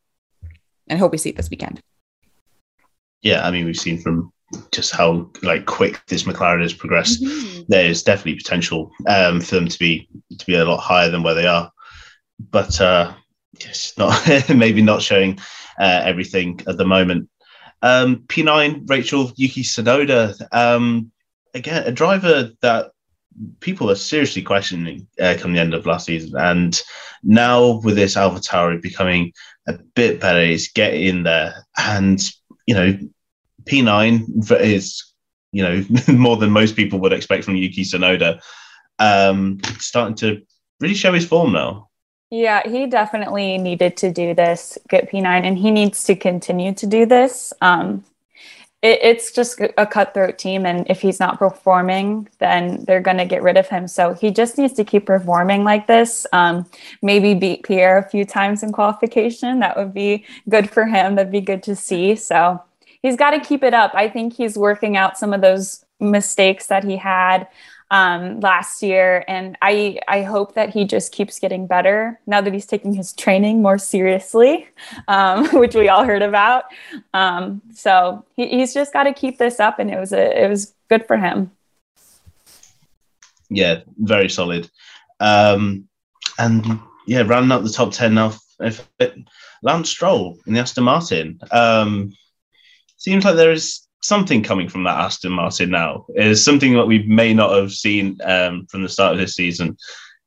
[0.88, 1.82] and I hope we see it this weekend.
[3.23, 4.32] Yeah, I mean, we've seen from
[4.71, 7.61] just how like quick this McLaren has progressed, mm-hmm.
[7.67, 11.35] there's definitely potential um, for them to be to be a lot higher than where
[11.35, 11.71] they are.
[12.39, 13.13] But uh,
[13.59, 15.39] it's not maybe not showing
[15.79, 17.29] uh, everything at the moment.
[17.81, 21.11] Um, P9 Rachel Yuki Tsunoda, um,
[21.53, 22.91] again a driver that
[23.59, 26.81] people are seriously questioning uh, come the end of last season, and
[27.23, 29.33] now with this AlphaTauri becoming
[29.67, 32.21] a bit better, it's getting there, and
[32.65, 32.97] you know
[33.65, 35.04] P9 is,
[35.52, 38.41] you know, more than most people would expect from Yuki Tsunoda.
[39.00, 40.41] Um, starting to
[40.80, 41.89] really show his form now.
[42.30, 46.88] Yeah, he definitely needed to do this, get P9, and he needs to continue to
[46.88, 47.52] do this.
[47.62, 48.06] Um,
[48.82, 53.26] it, it's just a cutthroat team, and if he's not performing, then they're going to
[53.26, 53.86] get rid of him.
[53.88, 56.26] So he just needs to keep performing like this.
[56.32, 56.65] Um,
[57.02, 59.60] maybe beat Pierre a few times in qualification.
[59.60, 61.15] That would be good for him.
[61.15, 62.15] That'd be good to see.
[62.15, 62.63] So
[63.01, 63.91] he's got to keep it up.
[63.93, 67.47] I think he's working out some of those mistakes that he had
[67.91, 72.53] um, last year, and I I hope that he just keeps getting better now that
[72.53, 74.67] he's taking his training more seriously,
[75.07, 76.65] um, which we all heard about.
[77.13, 80.49] Um, so he, he's just got to keep this up, and it was a, it
[80.49, 81.51] was good for him.
[83.49, 84.71] Yeah, very solid,
[85.19, 85.89] um,
[86.39, 88.33] and yeah, rounding up the top ten now.
[89.63, 91.39] Lance Stroll in the Aston Martin.
[91.51, 92.13] Um,
[93.01, 96.05] seems like there is something coming from that Aston Martin now.
[96.15, 99.75] Is something that we may not have seen um, from the start of this season.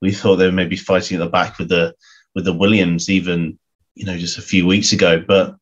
[0.00, 1.94] We thought they were maybe fighting at the back with the
[2.34, 3.58] with the Williams, even
[3.94, 5.22] you know just a few weeks ago.
[5.26, 5.54] But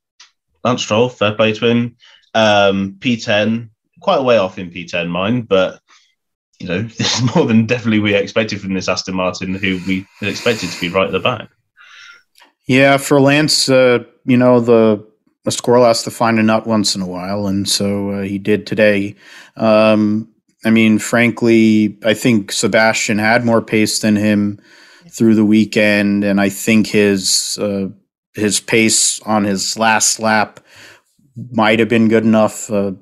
[0.64, 1.96] Lance Stroll, fair play to him.
[2.35, 3.68] Um, P10,
[4.01, 5.81] quite a way off in P10 mine, but
[6.59, 10.07] you know this is more than definitely we expected from this Aston Martin, who we
[10.22, 11.51] expected to be right at the back.
[12.64, 15.12] Yeah, for Lance, uh, you know the
[15.44, 18.38] a squirrel has to find a nut once in a while, and so uh, he
[18.38, 19.16] did today.
[19.57, 20.28] Um,
[20.64, 24.61] I mean, frankly, I think Sebastian had more pace than him
[25.11, 27.88] through the weekend, and I think his uh,
[28.35, 30.61] his pace on his last lap
[31.50, 32.70] might have been good enough.
[32.70, 32.92] Uh,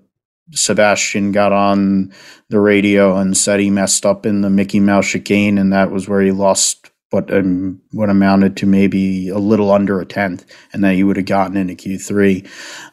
[0.53, 2.13] Sebastian got on
[2.49, 6.09] the radio and said he messed up in the Mickey Mouse chicane, and that was
[6.09, 6.80] where he lost
[7.11, 11.17] what um, what amounted to maybe a little under a tenth, and that he would
[11.17, 12.45] have gotten into Q three.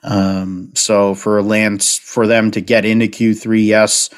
[0.03, 4.09] Um, so for Lance, for them to get into Q three, yes,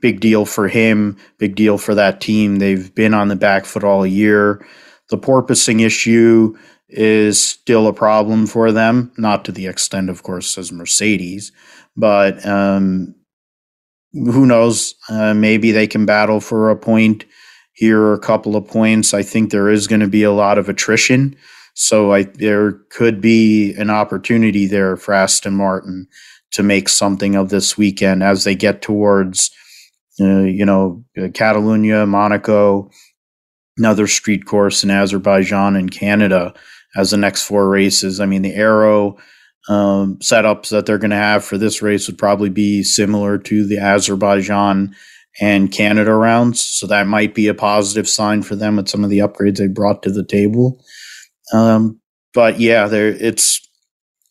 [0.00, 2.56] big deal for him, big deal for that team.
[2.56, 4.64] They've been on the back foot all year.
[5.08, 6.56] The porpoising issue
[6.88, 11.52] is still a problem for them, not to the extent, of course, as Mercedes,
[11.96, 13.14] but um,
[14.12, 14.94] who knows?
[15.08, 17.24] Uh, maybe they can battle for a point
[17.80, 19.14] here are a couple of points.
[19.14, 21.34] I think there is going to be a lot of attrition.
[21.72, 26.06] So I, there could be an opportunity there for Aston Martin
[26.52, 29.50] to make something of this weekend as they get towards,
[30.20, 32.90] uh, you know, Catalonia, Monaco,
[33.78, 36.52] another street course in Azerbaijan and Canada
[36.96, 38.20] as the next four races.
[38.20, 39.16] I mean, the aero
[39.70, 43.64] um, setups that they're going to have for this race would probably be similar to
[43.64, 44.94] the Azerbaijan
[45.40, 46.64] and Canada rounds.
[46.64, 49.68] So that might be a positive sign for them with some of the upgrades they
[49.68, 50.84] brought to the table.
[51.52, 52.00] Um,
[52.34, 53.60] but yeah, there it's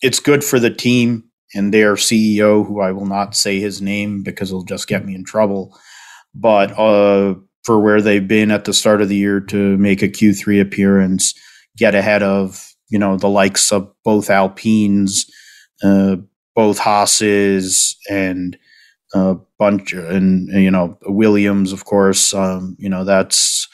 [0.01, 4.23] it's good for the team and their CEO, who I will not say his name
[4.23, 5.77] because it'll just get me in trouble.
[6.35, 10.07] But uh, for where they've been at the start of the year to make a
[10.07, 11.33] Q3 appearance,
[11.75, 15.25] get ahead of you know the likes of both Alpines,
[15.83, 16.17] uh,
[16.55, 18.57] both Haas's, and
[19.13, 22.33] a bunch, and you know Williams, of course.
[22.33, 23.67] Um, you know that's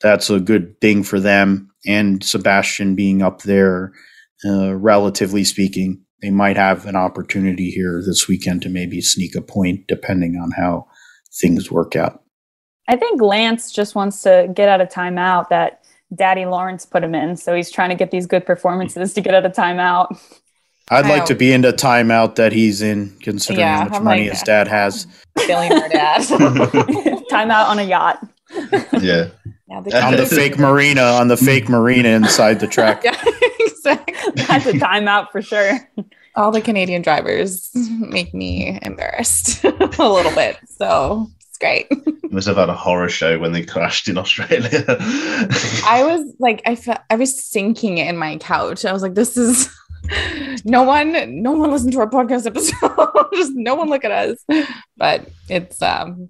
[0.00, 3.92] that's a good thing for them, and Sebastian being up there,
[4.44, 9.42] uh, relatively speaking, they might have an opportunity here this weekend to maybe sneak a
[9.42, 10.86] point, depending on how
[11.40, 12.22] things work out.
[12.88, 17.14] I think Lance just wants to get out of timeout that Daddy Lawrence put him
[17.14, 17.36] in.
[17.36, 20.18] So he's trying to get these good performances to get out of timeout.
[20.90, 24.04] I'd like to be in the timeout that he's in, considering yeah, how much I'm
[24.04, 25.06] money like, his dad has.
[25.34, 26.20] Billionaire dad.
[27.30, 28.26] timeout on a yacht.
[29.00, 29.28] Yeah.
[29.66, 33.02] yeah on the fake marina, on the fake marina inside the track.
[33.04, 33.20] yeah,
[33.60, 34.14] exactly.
[34.34, 35.80] That's a timeout for sure.
[36.36, 40.58] All the Canadian drivers make me embarrassed a little bit.
[40.68, 41.88] So it's great.
[42.30, 44.84] must have had a horror show when they crashed in Australia.
[45.86, 48.84] I was like, I felt I was sinking in my couch.
[48.84, 49.70] I was like, this is
[50.64, 53.30] no one, no one listened to our podcast episode.
[53.34, 54.44] Just no one look at us.
[54.96, 56.28] But it's um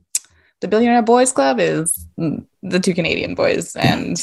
[0.61, 4.23] the Billionaire Boys Club is the two Canadian boys, and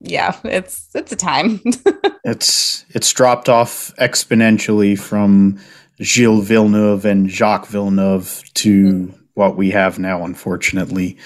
[0.00, 1.60] yeah, it's it's a time.
[2.24, 5.58] it's it's dropped off exponentially from
[6.02, 11.16] Gilles Villeneuve and Jacques Villeneuve to mm what we have now, unfortunately,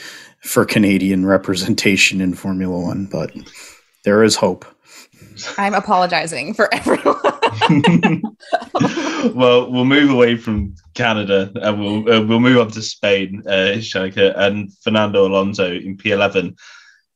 [0.41, 3.07] for Canadian representation in Formula One.
[3.07, 3.33] But
[4.05, 4.65] there is hope.
[5.59, 7.17] I'm apologizing for everyone.
[9.35, 13.77] well, we'll move away from Canada and we'll uh, we'll move on to Spain, uh,
[13.79, 16.57] Shanika, and Fernando Alonso in P11.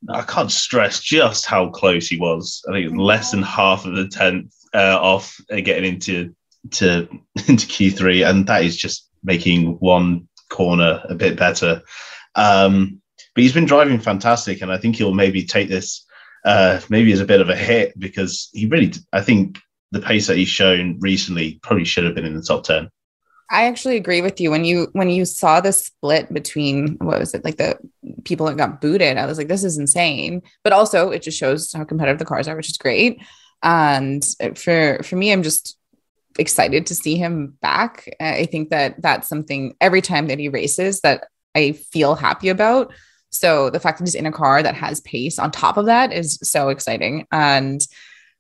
[0.09, 2.63] I can't stress just how close he was.
[2.69, 6.35] I think less than half of the tenth uh, off uh, getting into
[6.73, 7.09] to
[7.49, 11.83] into Q3, and that is just making one corner a bit better.
[12.35, 13.01] Um,
[13.35, 16.05] but he's been driving fantastic, and I think he'll maybe take this
[16.49, 19.59] uh, maybe as a bit of a hit because he really, I think
[19.93, 22.89] the pace that he's shown recently probably should have been in the top ten.
[23.51, 27.35] I actually agree with you when you when you saw the split between what was
[27.35, 27.79] it like the
[28.25, 29.19] people that got booted.
[29.19, 30.43] I was like, this is insane.
[30.65, 33.21] But also, it just shows how competitive the cars are, which is great.
[33.63, 35.77] And for for me, I'm just
[36.39, 38.09] excited to see him back.
[38.21, 42.93] I think that that's something every time that he races that I feel happy about.
[43.31, 46.13] So the fact that he's in a car that has pace on top of that
[46.13, 47.27] is so exciting.
[47.31, 47.87] And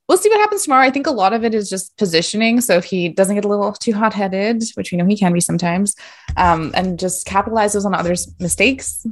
[0.08, 0.86] we'll see what happens tomorrow.
[0.86, 2.60] I think a lot of it is just positioning.
[2.60, 5.32] So if he doesn't get a little too hot headed, which we know he can
[5.32, 5.94] be sometimes,
[6.36, 9.06] um, and just capitalizes on others' mistakes,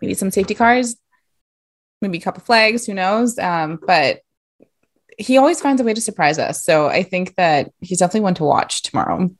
[0.00, 0.96] maybe some safety cars,
[2.02, 3.38] maybe a couple flags, who knows?
[3.38, 4.20] Um, but
[5.18, 6.62] he always finds a way to surprise us.
[6.62, 9.30] So I think that he's definitely one to watch tomorrow.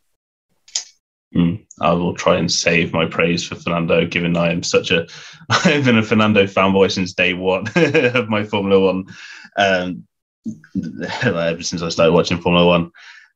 [1.35, 5.07] Mm, I will try and save my praise for Fernando, given I am such a
[5.51, 9.05] I've been a Fernando fanboy since day one of my Formula One,
[9.57, 10.07] um,
[11.23, 12.91] ever since I started watching Formula One.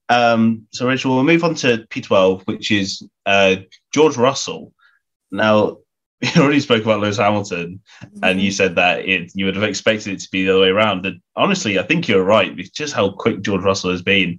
[0.09, 3.57] Um, so, Rachel, we'll move on to P12, which is uh,
[3.95, 4.73] George Russell.
[5.31, 5.79] Now,
[6.23, 7.81] you already spoke about Lewis Hamilton,
[8.23, 8.55] and you mm-hmm.
[8.55, 11.05] said that it you would have expected it to be the other way around.
[11.05, 12.59] And honestly, I think you're right.
[12.59, 14.39] It's just how quick George Russell has been.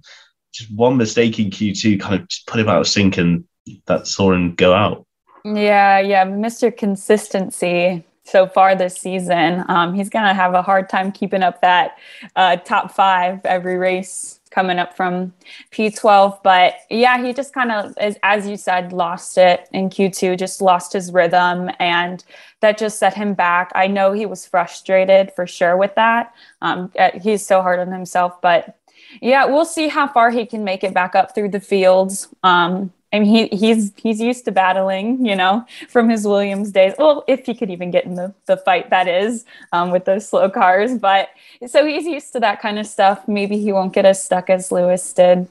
[0.54, 3.44] Just one mistake in Q2 kind of put him out of sync, and
[3.86, 5.04] that saw him go out.
[5.44, 6.74] Yeah, yeah, Mr.
[6.74, 9.64] Consistency so far this season.
[9.68, 11.98] Um, he's gonna have a hard time keeping up that
[12.36, 15.34] uh, top five every race coming up from
[15.72, 16.40] P12.
[16.42, 20.62] But yeah, he just kind of, as, as you said, lost it in Q2, just
[20.62, 21.70] lost his rhythm.
[21.80, 22.24] And
[22.60, 23.72] that just set him back.
[23.74, 26.32] I know he was frustrated for sure with that.
[26.62, 28.40] Um, uh, he's so hard on himself.
[28.40, 28.78] But
[29.20, 32.28] yeah, we'll see how far he can make it back up through the fields.
[32.42, 36.94] Um, I mean, he, he's he's used to battling, you know, from his Williams days.
[36.98, 40.28] Well, if he could even get in the, the fight, that is, um, with those
[40.28, 40.98] slow cars.
[40.98, 41.28] But
[41.66, 43.28] so he's used to that kind of stuff.
[43.28, 45.46] Maybe he won't get as stuck as Lewis did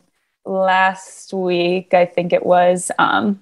[0.45, 2.91] last week, I think it was.
[2.99, 3.41] Um,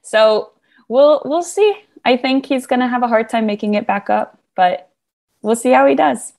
[0.00, 0.52] so
[0.88, 1.82] we'll we'll see.
[2.04, 4.88] I think he's going to have a hard time making it back up, but
[5.42, 6.32] we'll see how he does.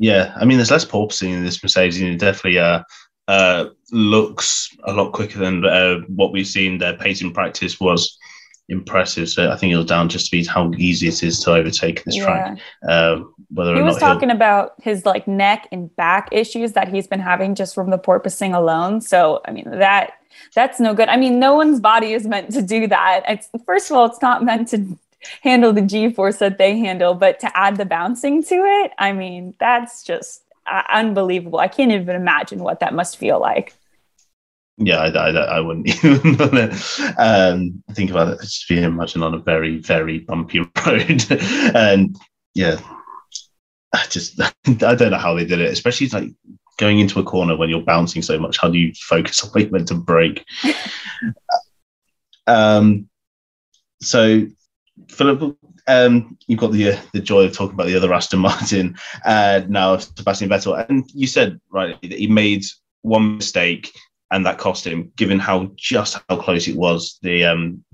[0.00, 2.00] Yeah, I mean, there's less porpoising in this Mercedes.
[2.00, 2.82] and it definitely uh,
[3.28, 6.78] uh, looks a lot quicker than uh, what we've seen.
[6.78, 8.18] Their pace in practice was
[8.70, 9.28] impressive.
[9.28, 12.02] So I think it was down just to be how easy it is to overtake
[12.04, 12.24] this yeah.
[12.24, 12.58] track.
[12.88, 13.16] Uh,
[13.52, 17.54] whether he was talking about his like neck and back issues that he's been having
[17.54, 19.02] just from the porpoising alone.
[19.02, 20.14] So I mean that
[20.54, 21.08] that's no good.
[21.08, 23.24] I mean, no one's body is meant to do that.
[23.28, 24.96] It's first of all, it's not meant to
[25.42, 29.12] handle the G force that they handle, but to add the bouncing to it, I
[29.12, 31.58] mean, that's just uh, unbelievable.
[31.58, 33.74] I can't even imagine what that must feel like.
[34.82, 36.72] Yeah, I, I, I wouldn't even
[37.18, 38.40] um, think about it.
[38.40, 41.26] Just be imagine on a very, very bumpy road.
[41.74, 42.16] and
[42.54, 42.80] yeah,
[43.92, 46.30] I just, I don't know how they did it, especially like
[46.78, 48.56] going into a corner when you're bouncing so much.
[48.56, 50.46] How do you focus on where you meant to brake?
[52.46, 53.08] um,
[54.00, 54.46] so,
[55.08, 58.96] Philip, um, you've got the uh, the joy of talking about the other Aston Martin
[59.24, 62.64] uh, now, Sebastian Vettel, and you said right that he made
[63.02, 63.92] one mistake
[64.30, 67.18] and that cost him, given how just how close it was.
[67.22, 67.84] The um,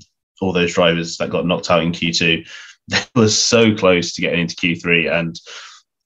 [0.40, 2.46] all those drivers that got knocked out in Q2,
[2.88, 5.40] they were so close to getting into Q3, and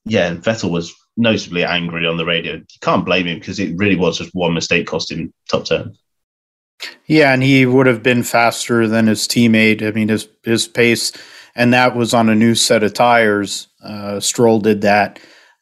[0.05, 2.53] yeah, and Vettel was notably angry on the radio.
[2.53, 5.95] You can't blame him because it really was just one mistake cost him top ten.
[7.05, 9.85] Yeah, and he would have been faster than his teammate.
[9.85, 11.11] I mean, his his pace
[11.55, 13.67] and that was on a new set of tires.
[13.83, 15.19] Uh, Stroll did that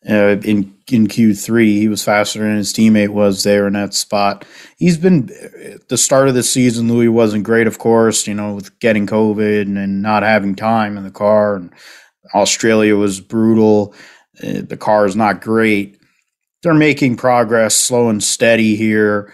[0.10, 1.66] uh, in in Q3.
[1.66, 4.46] He was faster than his teammate was there in that spot.
[4.78, 5.30] He's been
[5.64, 6.88] at the start of the season.
[6.88, 10.98] Louis wasn't great, of course, you know, with getting COVID and, and not having time
[10.98, 11.56] in the car.
[11.56, 11.72] And
[12.34, 13.94] Australia was brutal.
[14.44, 16.00] Uh, the car is not great.
[16.64, 19.34] They're making progress, slow and steady here.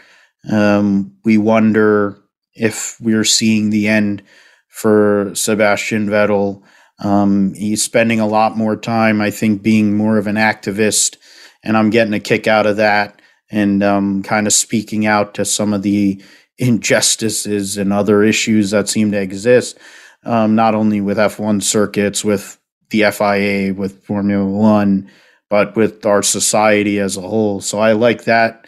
[0.51, 2.17] Um, we wonder
[2.53, 4.23] if we're seeing the end
[4.69, 6.63] for Sebastian Vettel.
[6.99, 11.17] Um, he's spending a lot more time, I think, being more of an activist,
[11.63, 15.45] and I'm getting a kick out of that and um, kind of speaking out to
[15.45, 16.21] some of the
[16.57, 19.77] injustices and other issues that seem to exist,
[20.23, 22.57] um, not only with F1 circuits, with
[22.89, 25.09] the FIA, with Formula One,
[25.49, 27.61] but with our society as a whole.
[27.61, 28.67] So I like that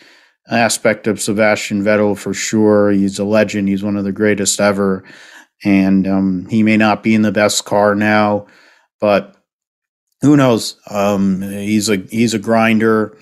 [0.50, 2.92] aspect of Sebastian Vettel for sure.
[2.92, 3.68] He's a legend.
[3.68, 5.04] He's one of the greatest ever
[5.64, 8.48] and um, he may not be in the best car now,
[9.00, 9.36] but
[10.22, 10.80] who knows?
[10.90, 13.18] Um, he's a he's a grinder.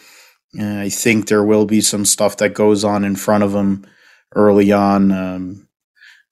[0.54, 3.86] And I think there will be some stuff that goes on in front of him
[4.34, 5.12] early on.
[5.12, 5.68] Um,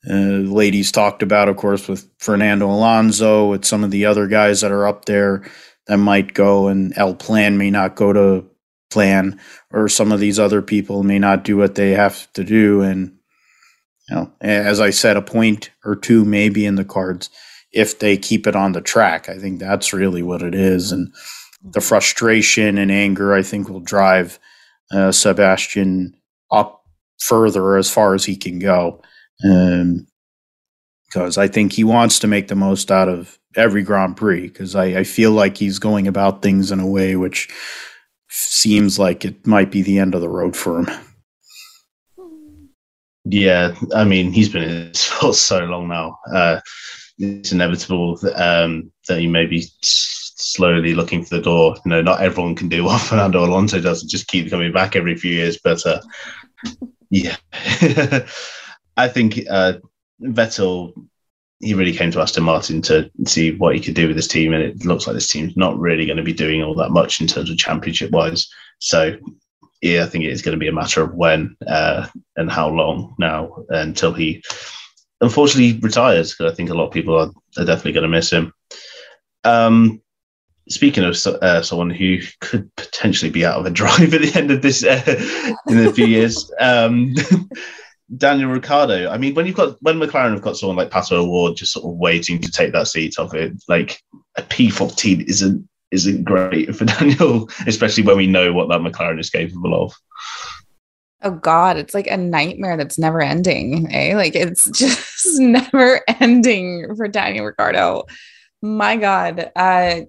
[0.10, 4.62] uh, ladies talked about, of course, with Fernando Alonso, with some of the other guys
[4.62, 5.44] that are up there
[5.88, 8.46] that might go, and Alpine may not go to
[8.94, 9.40] plan,
[9.72, 13.18] or some of these other people may not do what they have to do, and
[14.10, 17.30] you know, as I said, a point or two maybe in the cards
[17.72, 19.30] if they keep it on the track.
[19.30, 21.14] I think that's really what it is, and
[21.64, 24.40] the frustration and anger I think will drive
[24.92, 26.16] uh, Sebastian
[26.52, 26.84] up
[27.20, 29.02] further as far as he can go.
[29.44, 30.08] Um,
[31.14, 34.48] because I think he wants to make the most out of every Grand Prix.
[34.48, 37.50] Because I, I, feel like he's going about things in a way which
[38.34, 40.90] seems like it might be the end of the road for him.
[43.26, 46.18] Yeah, I mean, he's been in this for so long now.
[46.34, 46.60] Uh,
[47.20, 51.76] it's inevitable that, um, that he may be slowly looking for the door.
[51.86, 54.96] You know, not everyone can do what Fernando Alonso does and just keep coming back
[54.96, 55.60] every few years.
[55.64, 56.02] But uh,
[57.10, 57.38] yeah,
[58.98, 59.74] I think uh,
[60.22, 60.94] Vettel,
[61.64, 64.54] he really came to Aston Martin to see what he could do with this team.
[64.54, 67.22] And it looks like this team's not really going to be doing all that much
[67.22, 68.50] in terms of championship wise.
[68.80, 69.16] So
[69.82, 72.70] yeah, I think it is going to be a matter of when uh, and how
[72.70, 74.44] long now until he
[75.22, 76.34] unfortunately retires.
[76.34, 78.54] Because I think a lot of people are, are definitely going to miss him.
[79.44, 80.02] Um,
[80.70, 84.52] speaking of uh, someone who could potentially be out of a drive at the end
[84.52, 85.02] of this uh,
[85.68, 87.14] in a few years, um,
[88.18, 89.10] Daniel Ricciardo.
[89.10, 91.86] I mean, when you've got when McLaren have got someone like Pato O'Ward just sort
[91.86, 94.02] of waiting to take that seat off it, like
[94.38, 99.30] a P14 isn't isn't great for Daniel, especially when we know what that McLaren is
[99.30, 99.94] capable of.
[101.22, 103.88] Oh God, it's like a nightmare that's never ending.
[103.94, 104.16] Eh?
[104.16, 108.04] Like it's just never ending for Daniel Ricciardo.
[108.62, 109.52] My God.
[109.56, 110.02] Uh,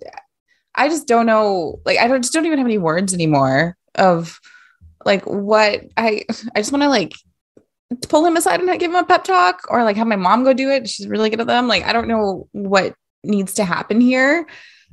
[0.74, 1.80] I just don't know.
[1.84, 4.40] Like I don't just don't even have any words anymore of
[5.04, 6.24] like what I
[6.54, 7.12] I just want to like
[8.08, 10.52] pull him aside and give him a pep talk or like have my mom go
[10.52, 10.88] do it.
[10.88, 11.68] She's really good at them.
[11.68, 14.46] Like I don't know what needs to happen here.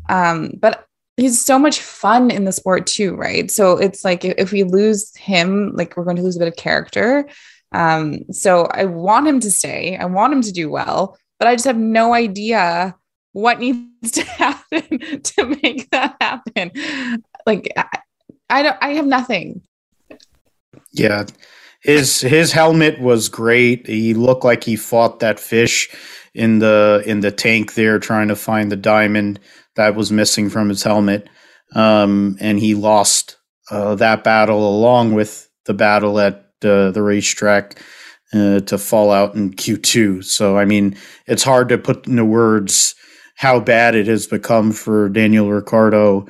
[0.10, 0.86] Um, but
[1.18, 3.52] he's so much fun in the sport too, right?
[3.52, 6.56] So it's like if we lose him, like we're going to lose a bit of
[6.56, 7.28] character.
[7.72, 9.98] Um, so I want him to stay.
[9.98, 12.96] I want him to do well, but I just have no idea
[13.34, 16.72] what needs to happen to make that happen.
[17.46, 18.00] Like I,
[18.50, 19.62] I don't I have nothing.
[20.92, 21.26] Yeah.
[21.82, 23.88] His his helmet was great.
[23.88, 25.90] He looked like he fought that fish
[26.34, 29.40] in the in the tank there trying to find the diamond
[29.76, 31.28] that was missing from his helmet.
[31.74, 33.38] Um, and he lost
[33.70, 37.82] uh, that battle along with the battle at uh, the racetrack
[38.34, 40.24] uh, to fall out in Q2.
[40.24, 40.96] So, I mean,
[41.28, 42.96] it's hard to put into words
[43.36, 46.28] how bad it has become for Daniel Ricciardo.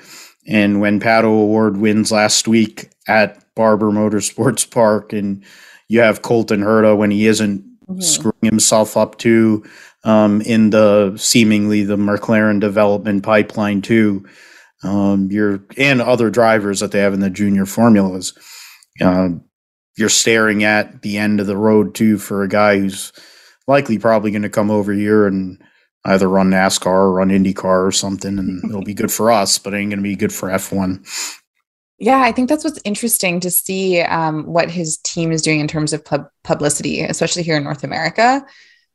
[0.47, 5.43] And when Pato O'Ward wins last week at Barber Motorsports Park, and
[5.87, 7.99] you have Colton Herta when he isn't mm-hmm.
[7.99, 9.63] screwing himself up too
[10.03, 14.25] um, in the seemingly the McLaren development pipeline too.
[14.83, 18.33] Um, you're and other drivers that they have in the junior formulas.
[18.99, 19.29] Uh,
[19.97, 23.11] you're staring at the end of the road too for a guy who's
[23.67, 25.61] likely probably going to come over here and
[26.05, 29.73] either run NASCAR or run IndyCar or something, and it'll be good for us, but
[29.73, 31.05] it ain't going to be good for F1.
[32.01, 35.67] Yeah, I think that's what's interesting to see um, what his team is doing in
[35.67, 38.45] terms of pub- publicity, especially here in North America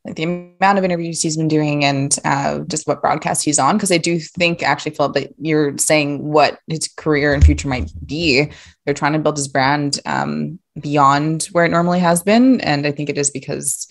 [0.07, 3.77] like the amount of interviews he's been doing and uh, just what broadcast he's on.
[3.77, 7.91] Because I do think, actually, Philip, that you're saying what his career and future might
[8.07, 8.51] be.
[8.85, 12.61] They're trying to build his brand um, beyond where it normally has been.
[12.61, 13.89] And I think it is because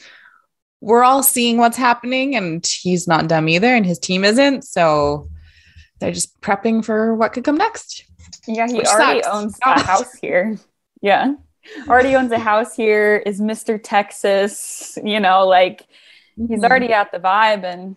[0.80, 4.64] we're all seeing what's happening and he's not dumb either and his team isn't.
[4.64, 5.30] So
[6.00, 8.05] they're just prepping for what could come next.
[8.48, 9.36] Yeah, he already sucks.
[9.36, 10.58] owns a house here.
[11.02, 11.36] Yeah.
[11.88, 13.80] Already owns a house here, is Mr.
[13.82, 15.88] Texas, you know, like
[16.36, 16.64] he's mm-hmm.
[16.64, 17.96] already at the vibe and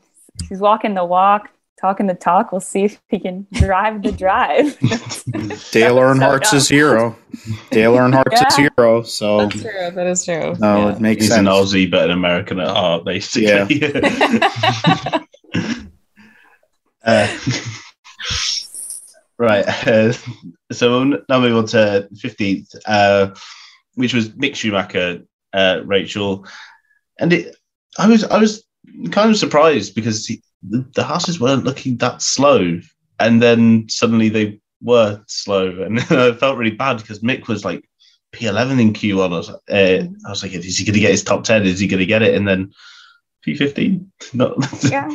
[0.49, 2.51] he's walking the walk, talking the talk.
[2.51, 4.79] We'll see if he can drive the drive.
[5.71, 7.17] Dale Earnhardt's so his hero.
[7.71, 8.45] Dale Earnhardt's yeah.
[8.47, 9.03] his hero.
[9.03, 9.91] So that's true.
[9.93, 10.55] That is true.
[10.59, 10.95] No, yeah.
[10.95, 11.47] it makes he's sense.
[11.47, 13.81] an Aussie, but an American at heart, basically.
[13.81, 15.25] Yeah.
[17.05, 17.39] uh,
[19.39, 19.67] right.
[19.87, 20.13] Uh,
[20.73, 23.35] so we'll now move on to 15th, uh,
[23.95, 25.23] which was Mick Schumacher,
[25.53, 26.47] uh, Rachel.
[27.19, 27.57] And it,
[27.99, 28.65] I was I was
[29.11, 32.81] kind of surprised because he, the, the horses weren't looking that slow,
[33.19, 37.89] and then suddenly they were slow, and I felt really bad because Mick was like
[38.33, 39.25] P11 in Q1.
[39.25, 41.65] I was, uh, I was like, is he going to get his top 10?
[41.65, 42.35] Is he going to get it?
[42.35, 42.73] And then
[43.47, 44.05] P15.
[44.35, 44.57] No.
[44.83, 45.09] yeah,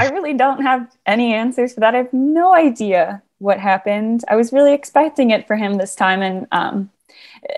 [0.00, 1.94] I really don't have any answers for that.
[1.94, 4.24] I have no idea what happened.
[4.28, 6.90] I was really expecting it for him this time, and um,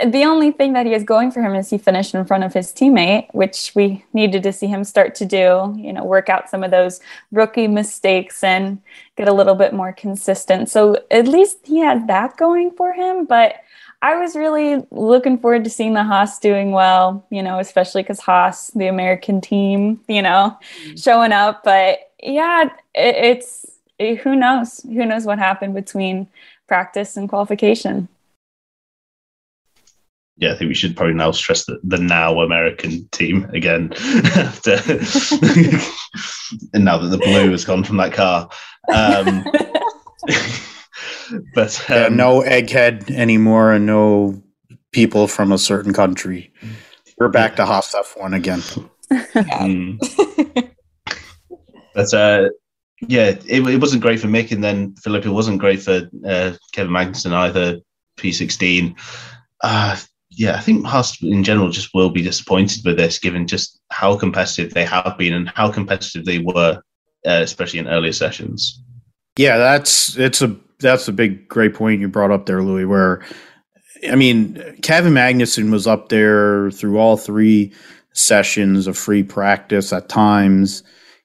[0.06, 2.54] the only thing that he is going for him is he finished in front of
[2.54, 6.48] his teammate, which we needed to see him start to do, you know, work out
[6.48, 7.00] some of those
[7.32, 8.80] rookie mistakes and
[9.16, 10.70] get a little bit more consistent.
[10.70, 13.26] So at least he had that going for him.
[13.26, 13.56] But
[14.00, 18.20] I was really looking forward to seeing the Haas doing well, you know, especially because
[18.20, 20.96] Haas, the American team, you know, mm-hmm.
[20.96, 21.62] showing up.
[21.62, 23.66] But yeah, it, it's
[23.98, 24.80] it, who knows?
[24.82, 26.28] Who knows what happened between
[26.66, 28.08] practice and qualification?
[30.36, 33.92] yeah, I think we should probably now stress the, the now American team again.
[34.34, 34.72] after,
[36.72, 38.48] and now that the blue has gone from that car.
[38.92, 39.44] Um,
[41.54, 44.42] but um, yeah, no egghead anymore and no
[44.90, 46.52] people from a certain country.
[47.18, 48.58] We're back to Haas F1 again.
[49.10, 50.70] mm.
[51.94, 52.48] but uh,
[53.08, 55.26] yeah, it, it wasn't great for Mick, and then Philip.
[55.26, 57.80] It wasn't great for uh, Kevin Magnussen either.
[58.16, 58.96] P16.
[59.62, 59.96] Uh,
[60.30, 64.16] yeah, I think Haas in general just will be disappointed with this, given just how
[64.16, 66.82] competitive they have been and how competitive they were,
[67.26, 68.82] uh, especially in earlier sessions.
[69.36, 72.84] Yeah, that's it's a that's a big great point you brought up there, Louis.
[72.84, 73.24] Where
[74.08, 77.72] I mean, Kevin Magnussen was up there through all three
[78.12, 80.82] sessions of free practice at times.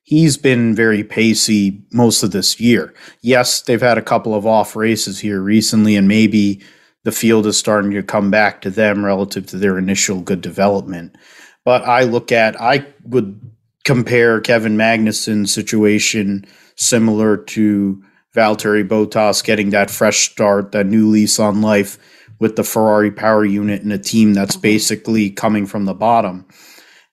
[0.09, 2.95] He's been very pacey most of this year.
[3.21, 6.63] Yes, they've had a couple of off races here recently, and maybe
[7.03, 11.15] the field is starting to come back to them relative to their initial good development.
[11.63, 13.39] But I look at, I would
[13.85, 16.43] compare Kevin Magnussen's situation
[16.75, 18.03] similar to
[18.35, 21.99] Valtteri Bottas getting that fresh start, that new lease on life
[22.39, 26.47] with the Ferrari power unit and a team that's basically coming from the bottom.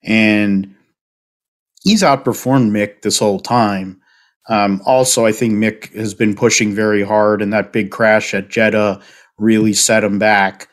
[0.02, 0.75] And
[1.86, 4.00] he's outperformed Mick this whole time.
[4.48, 8.48] Um, also, I think Mick has been pushing very hard, and that big crash at
[8.48, 9.00] Jeddah
[9.38, 10.68] really set him back.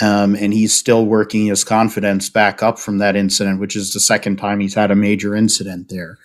[0.00, 4.00] Um, and he's still working his confidence back up from that incident, which is the
[4.00, 6.16] second time he's had a major incident there.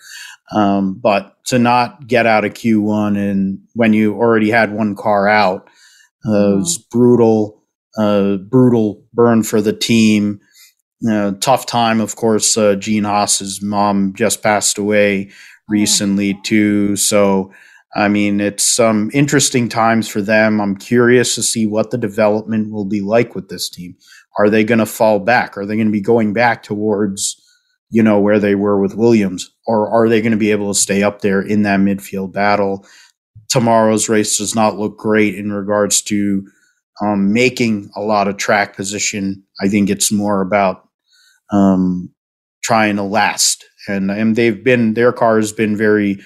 [0.52, 5.28] Um, but to not get out of Q1 and when you already had one car
[5.28, 5.68] out,
[6.24, 6.54] uh, mm-hmm.
[6.54, 7.62] it was brutal,
[7.98, 10.40] uh, brutal burn for the team.
[11.08, 12.56] Uh, tough time, of course.
[12.56, 15.34] Uh, Gene Haas's mom just passed away oh.
[15.68, 17.52] recently too, so
[17.94, 20.60] I mean, it's some interesting times for them.
[20.60, 23.96] I'm curious to see what the development will be like with this team.
[24.38, 25.56] Are they going to fall back?
[25.56, 27.42] Are they going to be going back towards,
[27.90, 29.50] you know, where they were with Williams?
[29.66, 32.86] Or are they going to be able to stay up there in that midfield battle?
[33.48, 36.46] Tomorrow's race does not look great in regards to
[37.00, 39.42] um, making a lot of track position.
[39.62, 40.87] I think it's more about
[41.50, 42.10] um,
[42.62, 43.64] trying to last.
[43.86, 46.18] And, and they've been, their car has been very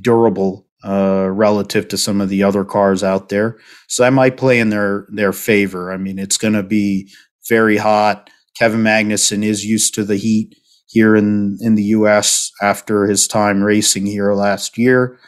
[0.00, 3.58] durable uh, relative to some of the other cars out there.
[3.88, 5.90] So that might play in their their favor.
[5.90, 7.10] I mean, it's going to be
[7.48, 8.28] very hot.
[8.58, 10.54] Kevin Magnussen is used to the heat
[10.86, 12.50] here in in the U.S.
[12.60, 15.18] after his time racing here last year.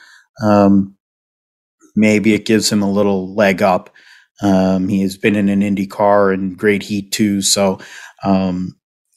[0.43, 0.97] Um,
[1.95, 3.91] maybe it gives him a little leg up.
[4.43, 7.79] Um, he has been in an Indy car in great heat too, so
[8.23, 8.77] um,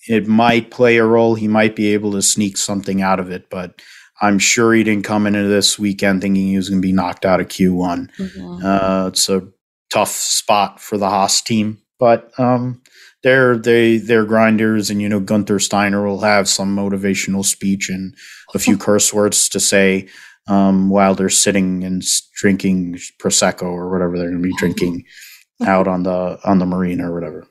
[0.09, 1.35] it might play a role.
[1.35, 3.79] He might be able to sneak something out of it, but
[4.19, 7.25] I'm sure he didn't come into this weekend thinking he was going to be knocked
[7.25, 8.09] out of Q1.
[8.17, 8.65] Mm-hmm.
[8.65, 9.47] Uh, it's a
[9.91, 12.81] tough spot for the Haas team, but um,
[13.21, 18.15] they're they they're grinders, and you know Gunther Steiner will have some motivational speech and
[18.55, 20.09] a few curse words to say
[20.47, 22.03] um, while they're sitting and
[22.33, 25.05] drinking prosecco or whatever they're going to be drinking
[25.67, 27.45] out on the on the marina or whatever.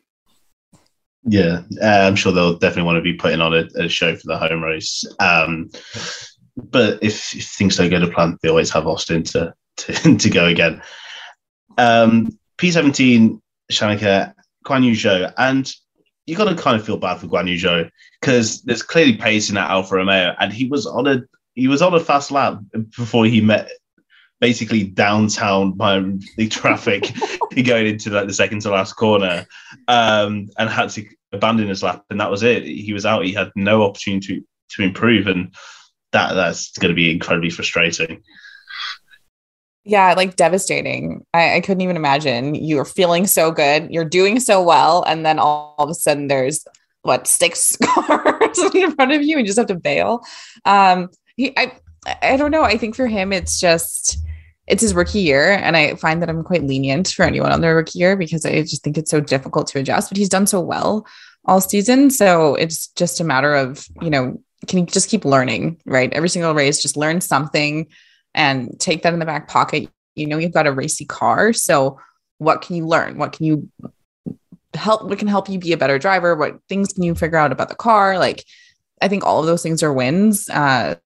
[1.28, 4.26] Yeah, uh, I'm sure they'll definitely want to be putting on a, a show for
[4.26, 5.04] the home race.
[5.20, 5.70] Um,
[6.56, 10.30] but if, if, things don't go to plan, they always have Austin to to, to
[10.30, 10.82] go again.
[11.76, 14.32] Um, P17, Shanika,
[14.66, 15.70] Guan Yu Zhou, and
[16.26, 19.48] you got to kind of feel bad for Guan Yu Zhou because there's clearly pace
[19.48, 21.20] in that Alfa Romeo, and he was on a
[21.54, 22.58] he was on a fast lap
[22.96, 23.70] before he met
[24.40, 26.00] basically downtown by
[26.36, 27.12] the traffic
[27.64, 29.46] going into like the second to last corner,
[29.88, 32.64] um, and had to abandon his lap, and that was it.
[32.64, 33.24] He was out.
[33.24, 34.44] He had no opportunity to,
[34.76, 35.54] to improve, and
[36.12, 38.22] that that's going to be incredibly frustrating.
[39.84, 41.24] Yeah, like devastating.
[41.32, 42.54] I, I couldn't even imagine.
[42.54, 46.28] You're feeling so good, you're doing so well, and then all, all of a sudden
[46.28, 46.64] there's
[47.02, 50.22] what six cars in front of you, and you just have to bail.
[50.64, 51.72] Um, he, I,
[52.22, 52.62] I don't know.
[52.62, 54.18] I think for him, it's just
[54.68, 57.76] it's his rookie year, and I find that I'm quite lenient for anyone on their
[57.76, 60.10] rookie year because I just think it's so difficult to adjust.
[60.10, 61.06] But he's done so well
[61.44, 65.80] all season, so it's just a matter of you know can you just keep learning,
[65.84, 66.12] right?
[66.12, 67.86] Every single race, just learn something
[68.34, 69.88] and take that in the back pocket.
[70.16, 71.52] You know, you've got a racy car.
[71.52, 72.00] So
[72.38, 73.18] what can you learn?
[73.18, 73.68] What can you
[74.74, 75.04] help?
[75.04, 76.34] What can help you be a better driver?
[76.34, 78.18] What things can you figure out about the car?
[78.18, 78.44] Like,
[79.00, 80.48] I think all of those things are wins.
[80.48, 80.96] Uh,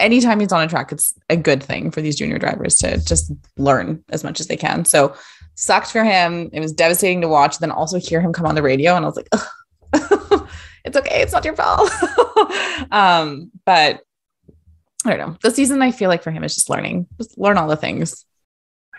[0.00, 3.32] anytime he's on a track, it's a good thing for these junior drivers to just
[3.56, 4.84] learn as much as they can.
[4.84, 5.14] So
[5.54, 6.50] sucked for him.
[6.52, 7.58] It was devastating to watch.
[7.58, 9.28] Then also hear him come on the radio, and I was like,
[10.84, 11.22] it's okay.
[11.22, 11.90] It's not your fault.
[12.90, 14.00] um, but
[15.04, 15.36] I don't know.
[15.42, 18.24] The season I feel like for him is just learning, just learn all the things.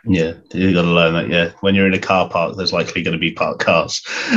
[0.05, 1.29] Yeah, you got to learn that.
[1.29, 4.01] Yeah, when you're in a car park, there's likely going to be parked cars.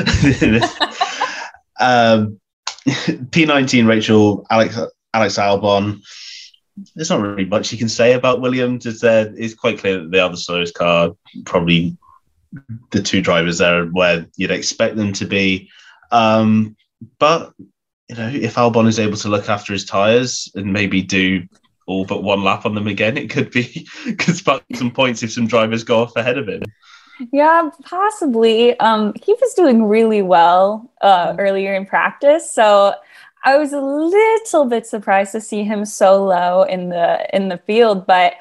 [1.81, 2.39] um,
[2.87, 4.79] P19 Rachel Alex
[5.15, 6.01] Alex Albon.
[6.95, 8.87] There's not really much you can say about Williams.
[8.87, 11.13] It's, uh, it's quite clear that they are the slowest car.
[11.45, 11.97] Probably
[12.91, 15.71] the two drivers there where you'd expect them to be.
[16.11, 16.77] Um,
[17.19, 17.53] but
[18.09, 21.43] you know, if Albon is able to look after his tires and maybe do
[21.87, 23.87] all but one lap on them again, it could be
[24.19, 24.37] could
[24.75, 26.63] some points if some drivers go off ahead of him.
[27.33, 28.79] Yeah, possibly.
[28.81, 32.95] Um, he was doing really well uh, earlier in practice, so
[33.45, 37.59] I was a little bit surprised to see him so low in the in the
[37.59, 38.35] field, but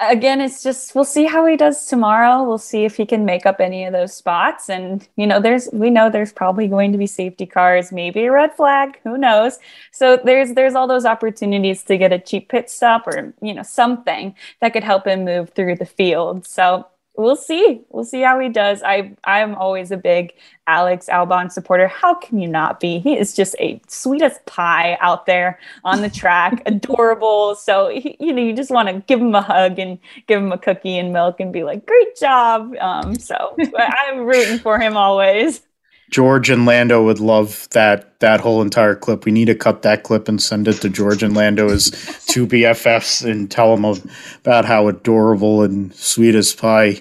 [0.00, 2.42] again, it's just we'll see how he does tomorrow.
[2.42, 4.68] We'll see if he can make up any of those spots.
[4.68, 8.32] And you know, there's we know there's probably going to be safety cars, maybe a
[8.32, 9.58] red flag, who knows?
[9.92, 13.62] So there's there's all those opportunities to get a cheap pit stop or you know
[13.62, 16.46] something that could help him move through the field.
[16.46, 16.86] So
[17.16, 17.82] we'll see.
[17.90, 18.82] We'll see how he does.
[18.82, 20.34] I I'm always a big
[20.66, 21.88] Alex Albon supporter.
[21.88, 22.98] How can you not be?
[22.98, 27.54] He is just a sweetest pie out there on the track, adorable.
[27.54, 30.52] So he, you know, you just want to give him a hug and give him
[30.52, 34.96] a cookie and milk and be like, "Great job." Um, so I'm rooting for him
[34.96, 35.62] always.
[36.10, 39.24] George and Lando would love that that whole entire clip.
[39.24, 41.90] We need to cut that clip and send it to George and Lando as
[42.26, 47.00] two BFFs and tell them about how adorable and sweet as pie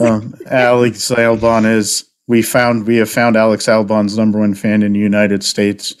[0.00, 2.04] um, Alex Albon is.
[2.26, 5.94] We found we have found Alex Albon's number one fan in the United States.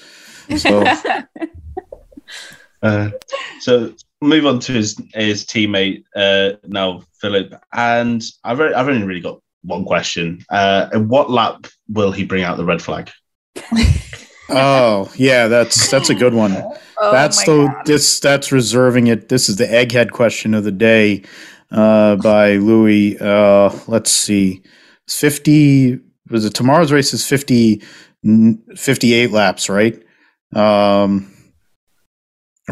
[0.58, 0.84] So,
[2.82, 3.10] uh,
[3.60, 9.20] so move on to his his teammate uh, now, Philip, and I've I've only really
[9.20, 10.44] got one question.
[10.50, 13.10] Uh, at what lap will he bring out the red flag?
[14.48, 16.52] oh yeah, that's that's a good one.
[16.98, 17.86] oh, that's the God.
[17.86, 19.28] this that's reserving it.
[19.28, 21.22] This is the egghead question of the day
[21.70, 23.18] uh, by Louis.
[23.18, 24.62] Uh, let's see,
[25.08, 26.00] fifty.
[26.30, 27.12] Was it tomorrow's race?
[27.12, 27.82] Is 50,
[28.76, 30.00] 58 laps, right?
[30.54, 31.34] Um,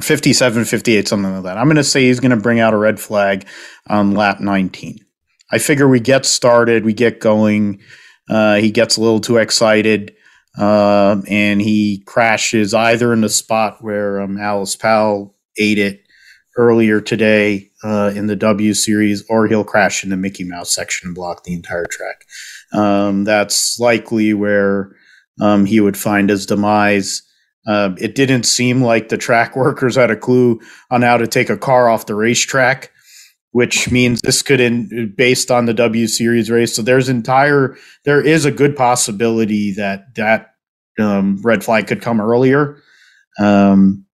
[0.00, 1.58] 57, 58, something like that.
[1.58, 3.46] I'm going to say he's going to bring out a red flag
[3.88, 5.04] on lap 19.
[5.50, 7.80] I figure we get started, we get going.
[8.28, 10.14] Uh, he gets a little too excited,
[10.58, 16.02] uh, and he crashes either in the spot where um, Alice Powell ate it
[16.56, 21.08] earlier today uh, in the W series, or he'll crash in the Mickey Mouse section
[21.08, 22.26] and block the entire track.
[22.72, 24.92] Um, that's likely where
[25.40, 27.22] um, he would find his demise.
[27.66, 31.48] Uh, it didn't seem like the track workers had a clue on how to take
[31.48, 32.90] a car off the racetrack
[33.52, 36.74] which means this could in based on the W series race.
[36.74, 40.54] So there's entire there is a good possibility that that
[40.98, 42.80] um, red flag could come earlier.
[43.38, 44.04] Um,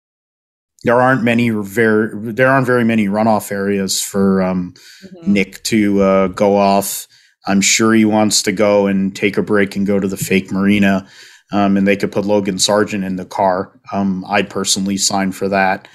[0.84, 4.74] there aren't many very there aren't very many runoff areas for um,
[5.04, 5.32] mm-hmm.
[5.32, 7.08] Nick to uh, go off.
[7.46, 10.50] I'm sure he wants to go and take a break and go to the fake
[10.50, 11.06] marina.
[11.52, 13.78] Um, and they could put Logan Sargeant in the car.
[13.92, 15.86] Um, I'd personally sign for that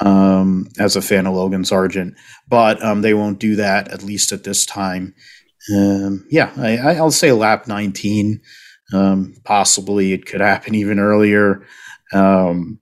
[0.00, 2.14] um, as a fan of Logan Sargeant,
[2.48, 5.14] but um, they won't do that at least at this time.
[5.74, 8.40] Um, yeah, I, will say lap 19.
[8.92, 11.66] Um, possibly it could happen even earlier.
[12.12, 12.80] Um,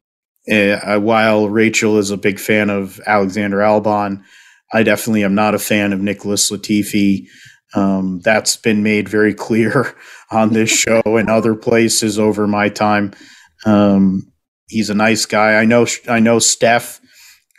[0.51, 4.25] uh, while Rachel is a big fan of Alexander Albon,
[4.73, 7.29] I definitely am not a fan of Nicholas Latifi.
[7.75, 9.95] Um, that's been made very clear
[10.31, 13.13] on this show and other places over my time.
[13.65, 14.33] Um,
[14.69, 15.55] he's a nice guy.
[15.55, 15.87] I know.
[16.09, 17.01] I know Steph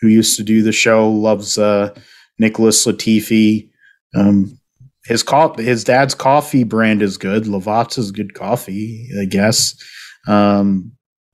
[0.04, 1.96] who used to do the show, loves uh,
[2.38, 3.70] Nicholas Latifi.
[4.14, 4.60] Um,
[5.06, 7.46] his co- his dad's coffee brand is good.
[7.46, 9.82] Lavazza is good coffee, I guess.
[10.28, 10.92] Um,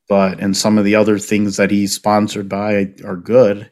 [0.07, 3.72] but and some of the other things that he's sponsored by are good,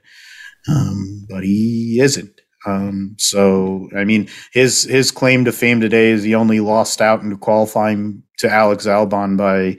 [0.68, 2.42] um, but he isn't.
[2.66, 7.22] Um, so I mean, his his claim to fame today is he only lost out
[7.22, 9.78] in qualifying to Alex Albon by,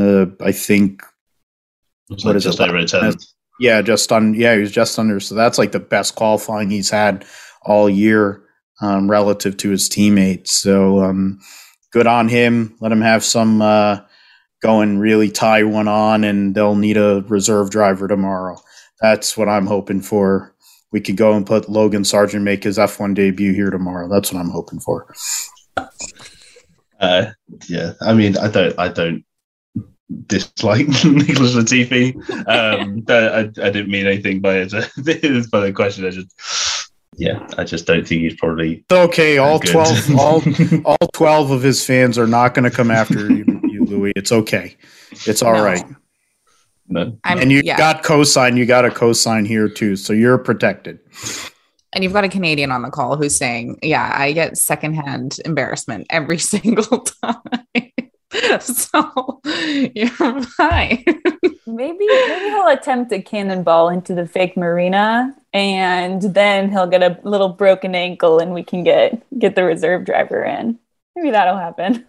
[0.00, 1.02] uh, I think,
[2.08, 2.60] what is it?
[3.04, 3.18] Over
[3.58, 4.34] yeah, just on.
[4.34, 5.20] Yeah, he was just under.
[5.20, 7.24] So that's like the best qualifying he's had
[7.62, 8.42] all year
[8.80, 10.52] um, relative to his teammates.
[10.52, 11.40] So um,
[11.92, 12.76] good on him.
[12.80, 14.00] Let him have some uh,
[14.62, 18.60] go and really tie one on, and they'll need a reserve driver tomorrow.
[19.00, 20.54] That's what I'm hoping for.
[20.92, 24.08] We could go and put Logan Sargeant make his F1 debut here tomorrow.
[24.08, 25.12] That's what I'm hoping for.
[26.98, 27.32] Uh,
[27.68, 29.24] yeah, I mean, I don't, I don't
[30.26, 32.14] dislike Nicholas Latifi.
[32.48, 34.70] Um, I, I, didn't mean anything by it.
[35.50, 36.06] by the question.
[36.06, 38.84] I just, yeah, I just don't think he's probably.
[38.90, 39.38] Okay.
[39.38, 39.72] All good.
[39.72, 40.42] twelve, all
[40.84, 44.12] all twelve of his fans are not going to come after you, you, Louis.
[44.16, 44.76] It's okay.
[45.26, 45.64] It's all no.
[45.64, 45.84] right.
[46.88, 47.18] No.
[47.24, 47.76] and you yeah.
[47.76, 48.56] got cosign.
[48.56, 51.00] You got a cosign here too, so you're protected.
[51.92, 56.06] And you've got a Canadian on the call who's saying, "Yeah, I get secondhand embarrassment
[56.10, 57.42] every single time."
[58.60, 59.40] so
[59.94, 61.04] you're fine.
[61.66, 67.18] maybe maybe he'll attempt a cannonball into the fake marina and then he'll get a
[67.22, 70.78] little broken ankle and we can get get the reserve driver in.
[71.14, 72.04] Maybe that'll happen.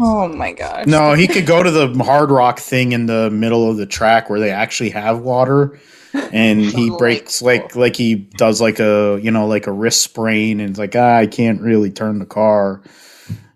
[0.00, 0.86] Oh my gosh.
[0.86, 4.30] No, he could go to the hard rock thing in the middle of the track
[4.30, 5.78] where they actually have water
[6.14, 10.60] and he breaks like like he does like a you know like a wrist sprain
[10.60, 12.82] and it's like ah, I can't really turn the car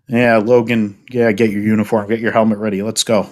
[0.08, 0.98] yeah, Logan.
[1.10, 2.82] Yeah, get your uniform, get your helmet ready.
[2.82, 3.28] Let's go.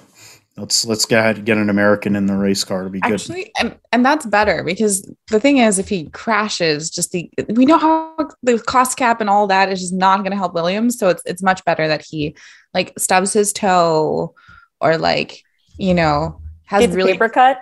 [0.57, 3.13] Let's let's go ahead and get an American in the race car to be good.
[3.13, 7.65] Actually, and, and that's better because the thing is, if he crashes, just the we
[7.65, 10.99] know how the cost cap and all that is just not going to help Williams.
[10.99, 12.37] So it's it's much better that he
[12.75, 14.35] like stubs his toe
[14.81, 15.43] or like
[15.79, 17.59] you know has Gets really paper cut.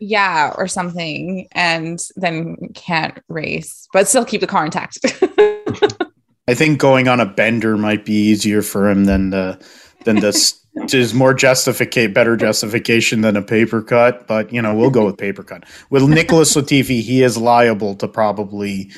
[0.00, 4.98] Yeah, or something, and then can't race, but still keep the car intact.
[6.48, 9.64] I think going on a bender might be easier for him than the
[10.04, 10.60] than this
[10.92, 14.26] is more justificate better justification than a paper cut.
[14.26, 15.64] But you know, we'll go with paper cut.
[15.90, 18.90] With Nicholas Latifi, he is liable to probably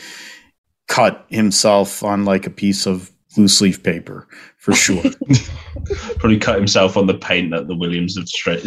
[0.88, 4.26] cut himself on like a piece of loose leaf paper
[4.58, 5.02] for sure.
[6.18, 8.64] Probably cut himself on the paint that the Williams have stripped.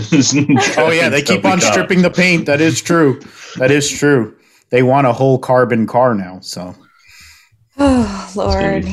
[0.78, 2.46] oh yeah, they keep on stripping the paint.
[2.46, 3.20] That is true.
[3.56, 4.36] That is true.
[4.70, 6.40] They want a whole carbon car now.
[6.42, 6.76] So.
[7.78, 8.86] Oh Lord.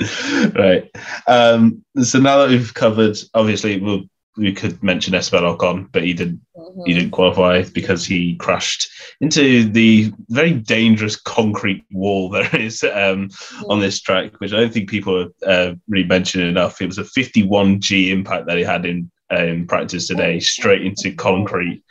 [0.54, 0.90] right.
[1.26, 4.02] Um, so now that we've covered, obviously, we'll,
[4.36, 6.40] we could mention Esteban Ocon, but he didn't.
[6.56, 6.82] Mm-hmm.
[6.86, 8.88] He didn't qualify because he crashed
[9.20, 13.70] into the very dangerous concrete wall there is um, mm-hmm.
[13.70, 16.80] on this track, which I don't think people have uh, really mentioned enough.
[16.80, 21.82] It was a 51G impact that he had in in practice today, straight into concrete.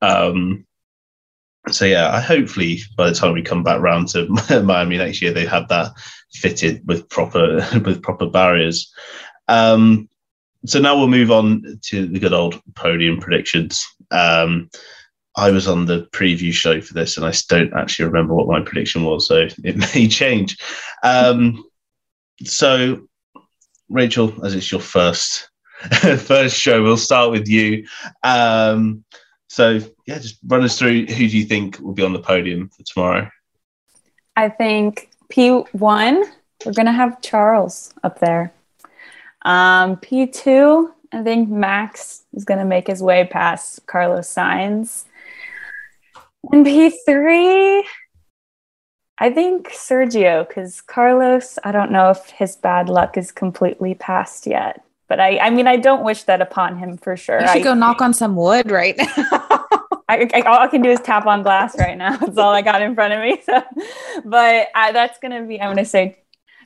[0.00, 0.64] Um,
[1.70, 4.28] so yeah, I hopefully by the time we come back round to
[4.62, 5.92] Miami next year, they have that
[6.32, 8.92] fitted with proper with proper barriers.
[9.48, 10.08] Um,
[10.66, 13.84] so now we'll move on to the good old podium predictions.
[14.10, 14.70] Um,
[15.36, 18.60] I was on the preview show for this, and I don't actually remember what my
[18.60, 20.56] prediction was, so it may change.
[21.02, 21.64] Um,
[22.44, 23.08] so,
[23.88, 25.48] Rachel, as it's your first
[26.18, 27.86] first show, we'll start with you.
[28.22, 29.03] Um,
[29.54, 32.70] so, yeah, just run us through who do you think will be on the podium
[32.70, 33.30] for tomorrow?
[34.34, 36.24] I think P1,
[36.66, 38.52] we're going to have Charles up there.
[39.42, 45.04] Um, P2, I think Max is going to make his way past Carlos Sainz.
[46.50, 47.84] And P3,
[49.18, 54.48] I think Sergio, because Carlos, I don't know if his bad luck is completely past
[54.48, 54.84] yet.
[55.06, 57.40] But I, I mean, I don't wish that upon him for sure.
[57.40, 59.43] You should I, go knock on some wood right now.
[60.08, 62.16] I, I, all I can do is tap on glass right now.
[62.20, 63.40] That's all I got in front of me.
[63.44, 63.62] So,
[64.24, 66.18] but I, that's going to be, I'm going to say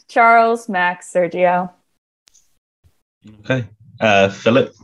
[0.07, 1.71] Charles, Max, Sergio.
[3.41, 3.67] Okay.
[4.01, 4.75] Uh, Philip.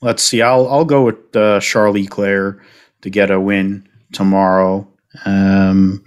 [0.00, 0.42] Let's see.
[0.42, 2.62] I'll I'll go with uh, Charles Leclerc
[3.02, 4.86] to get a win tomorrow.
[5.24, 6.04] Um,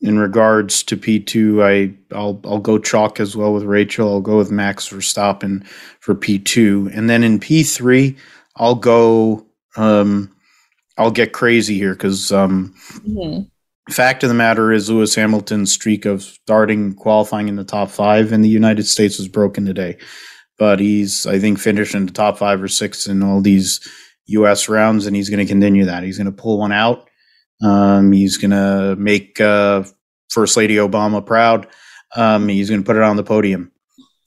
[0.00, 4.08] in regards to P two, I I'll I'll go chalk as well with Rachel.
[4.08, 5.66] I'll go with Max Verstappen
[6.00, 8.16] for P two, and then in P three,
[8.56, 9.46] I'll go.
[9.76, 10.34] Um,
[10.96, 12.74] I'll get crazy here because um,
[13.06, 13.42] mm-hmm
[13.92, 18.32] fact of the matter is Lewis Hamilton's streak of starting qualifying in the top five
[18.32, 19.96] in the United States was broken today.
[20.58, 23.80] But he's, I think, finished in the top five or six in all these
[24.26, 24.68] U.S.
[24.68, 26.02] rounds, and he's going to continue that.
[26.02, 27.07] He's going to pull one out.
[27.62, 29.84] Um, he's going to make uh,
[30.30, 31.66] First Lady Obama proud.
[32.16, 33.72] Um, he's going to put it on the podium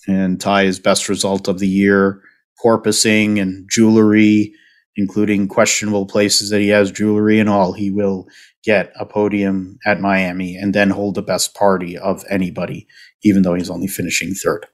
[0.07, 2.21] and tie his best result of the year,
[2.63, 4.53] porpoising and jewelry,
[4.95, 7.73] including questionable places that he has jewelry and all.
[7.73, 8.27] He will
[8.63, 12.87] get a podium at Miami and then hold the best party of anybody,
[13.23, 14.67] even though he's only finishing third.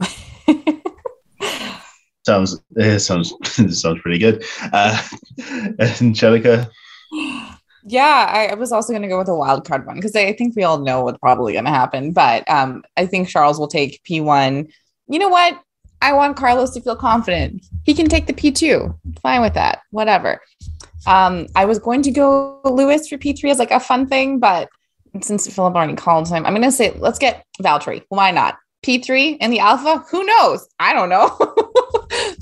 [2.26, 3.32] sounds it sounds
[3.80, 4.44] sounds pretty good.
[4.72, 5.00] Uh,
[6.00, 6.70] Angelica.
[7.84, 10.32] Yeah, I, I was also going to go with a wild card one because I
[10.32, 12.12] think we all know what's probably going to happen.
[12.12, 14.68] But um, I think Charles will take P one.
[15.08, 15.60] You know what?
[16.00, 17.64] I want Carlos to feel confident.
[17.84, 18.98] He can take the P two.
[19.22, 19.82] Fine with that.
[19.90, 20.40] Whatever.
[21.06, 24.68] Um, I was going to go Lewis for P3 as like a fun thing, but
[25.20, 28.02] since Philip already called him, I'm going to say let's get Valtteri.
[28.08, 28.56] Why not?
[28.84, 30.04] P3 and the Alfa?
[30.10, 30.66] Who knows?
[30.78, 31.28] I don't know.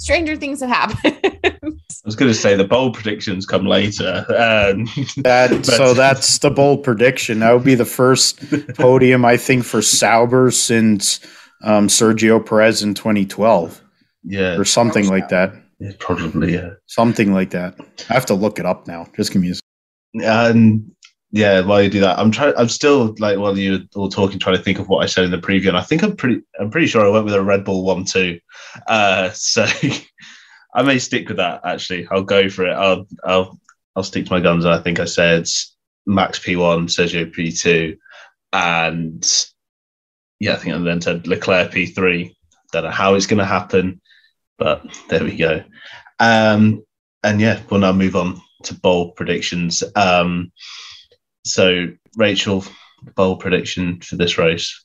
[0.00, 1.18] Stranger things have happened.
[1.62, 4.24] I was going to say the bold predictions come later.
[4.28, 4.84] Um,
[5.18, 5.66] that, but...
[5.66, 7.40] So that's the bold prediction.
[7.40, 8.40] That would be the first
[8.76, 11.20] podium, I think, for Sauber since
[11.62, 13.82] um, Sergio Perez in 2012.
[14.24, 14.56] Yeah.
[14.56, 15.52] Or something like that.
[15.78, 16.70] Yeah, probably, yeah.
[16.86, 17.78] Something like that.
[18.08, 19.06] I have to look it up now.
[19.14, 20.90] Just give me a And
[21.32, 24.56] yeah, while you do that, I'm trying I'm still like while you're all talking, trying
[24.56, 25.68] to think of what I said in the preview.
[25.68, 28.04] And I think I'm pretty I'm pretty sure I went with a Red Bull one
[28.04, 28.40] too.
[28.88, 29.66] Uh so
[30.74, 32.08] I may stick with that actually.
[32.10, 32.72] I'll go for it.
[32.72, 33.58] I'll I'll
[33.94, 34.64] I'll stick to my guns.
[34.64, 35.46] And I think I said
[36.06, 37.96] Max P1, Sergio P2,
[38.52, 39.46] and
[40.40, 42.34] yeah, I think I then said Leclerc P3.
[42.72, 44.00] Don't know how it's going to happen.
[44.58, 45.62] But there we go.
[46.18, 46.84] Um,
[47.22, 49.82] and yeah, we'll now move on to bold predictions.
[49.96, 50.52] Um,
[51.44, 52.64] so, Rachel,
[53.14, 54.84] bold prediction for this race?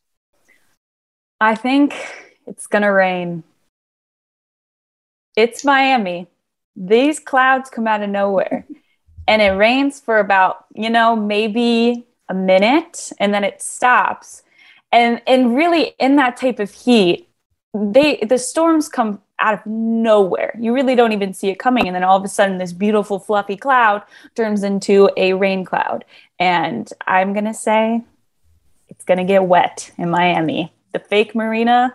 [1.40, 1.94] I think
[2.48, 3.44] it's going to rain.
[5.36, 6.28] It's Miami.
[6.76, 8.66] These clouds come out of nowhere
[9.28, 14.44] and it rains for about, you know, maybe a minute and then it stops.
[14.92, 17.28] And and really in that type of heat,
[17.74, 20.56] they the storms come out of nowhere.
[20.60, 21.88] You really don't even see it coming.
[21.88, 24.04] And then all of a sudden, this beautiful, fluffy cloud
[24.36, 26.06] turns into a rain cloud.
[26.40, 28.04] And I'm going to say
[28.88, 30.74] it's going to get wet in Miami.
[30.92, 31.94] The fake marina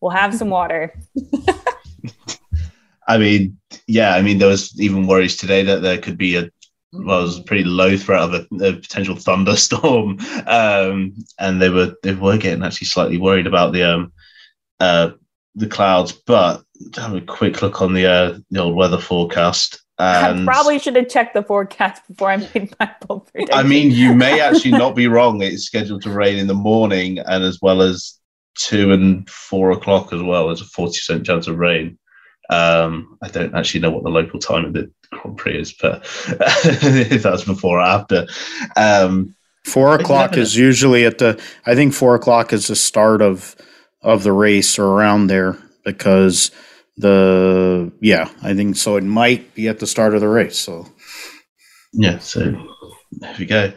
[0.00, 0.94] will have some water.
[3.08, 6.50] I mean, yeah, I mean, there was even worries today that there could be a
[6.92, 11.70] well, it was a pretty low threat of a, a potential thunderstorm, um, and they
[11.70, 14.12] were they were getting actually slightly worried about the um,
[14.80, 15.10] uh,
[15.54, 16.12] the clouds.
[16.12, 16.62] But
[16.96, 19.82] have a quick look on the uh, the old weather forecast.
[20.00, 23.58] And I probably should have checked the forecast before I made my bold prediction.
[23.58, 25.42] I mean, you may actually not be wrong.
[25.42, 28.18] It's scheduled to rain in the morning and as well as
[28.56, 30.46] two and four o'clock as well.
[30.46, 31.98] There's a forty percent chance of rain.
[32.48, 36.02] Um, I don't actually know what the local time of the Grand Prix is, but
[36.28, 38.26] if that's before or after.
[38.76, 41.40] Um, four o'clock is usually at the.
[41.66, 43.54] I think four o'clock is the start of
[44.02, 46.50] of the race or around there because
[47.00, 48.96] the yeah I think so.
[48.96, 50.58] It might be at the start of the race.
[50.58, 50.86] So
[51.92, 52.40] yeah, so
[53.12, 53.72] there we go.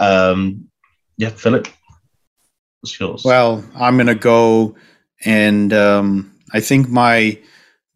[0.00, 0.68] Um,
[1.16, 1.68] yeah, Philip,
[2.80, 3.24] what's yours?
[3.24, 4.76] Well, I'm gonna go,
[5.24, 7.38] and um, I think my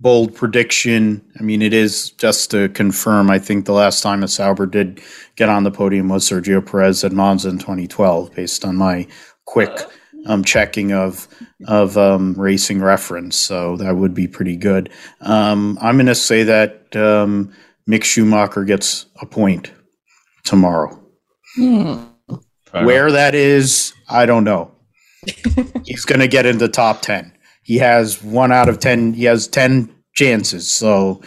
[0.00, 1.22] bold prediction.
[1.38, 3.30] I mean, it is just to confirm.
[3.30, 5.00] I think the last time a Sauber did
[5.36, 9.06] get on the podium was Sergio Perez at Monza in 2012, based on my
[9.44, 9.70] quick
[10.26, 11.28] um, checking of
[11.66, 13.36] of um, racing reference.
[13.36, 14.90] So that would be pretty good.
[15.20, 17.52] Um, I'm going to say that um,
[17.88, 19.72] Mick Schumacher gets a point
[20.44, 21.00] tomorrow.
[21.56, 22.04] Hmm.
[22.72, 24.70] Where that is, I don't know.
[25.84, 29.24] He's going to get in the top ten he has one out of 10 he
[29.24, 31.20] has 10 chances so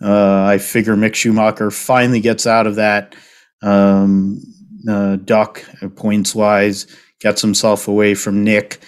[0.00, 3.14] uh, i figure mick schumacher finally gets out of that
[3.62, 4.40] um,
[4.88, 6.86] uh, duck uh, points wise
[7.20, 8.80] gets himself away from nick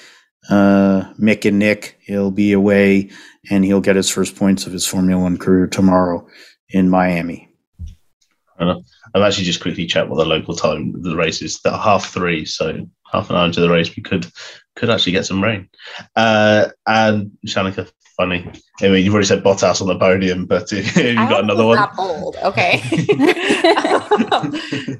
[0.51, 3.11] uh, mick and nick he'll be away
[3.51, 6.26] and he'll get his first points of his formula one career tomorrow
[6.70, 7.49] in miami
[9.14, 11.61] I've actually just quickly checked what the local time the race is.
[11.61, 14.26] That half three, so half an hour into the race, we could
[14.76, 15.68] could actually get some rain.
[16.16, 18.51] Uh, and Shanika, funny.
[18.81, 21.77] I mean, you've already said Bottas on the podium, but you've got another one.
[21.77, 22.81] That bold, okay.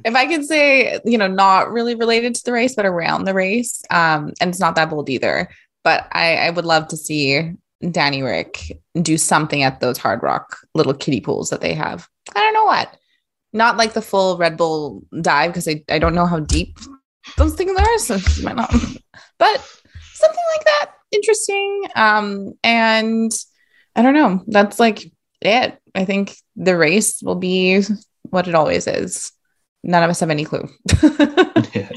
[0.05, 3.35] if I could say, you know, not really related to the race, but around the
[3.35, 5.49] race, um, and it's not that bold either.
[5.85, 7.53] But I, I would love to see
[7.91, 12.09] Danny Ric do something at those Hard Rock little kiddie pools that they have.
[12.35, 12.97] I don't know what.
[13.53, 16.79] Not like the full Red Bull dive because I, I don't know how deep
[17.37, 18.73] those things are, so might not.
[19.39, 19.61] But
[20.15, 21.83] something like that, interesting.
[21.95, 23.31] Um, and
[23.95, 24.43] I don't know.
[24.47, 25.79] That's like it.
[25.95, 27.83] I think the race will be
[28.23, 29.33] what it always is.
[29.85, 30.69] None of us have any clue.
[31.75, 31.91] yeah.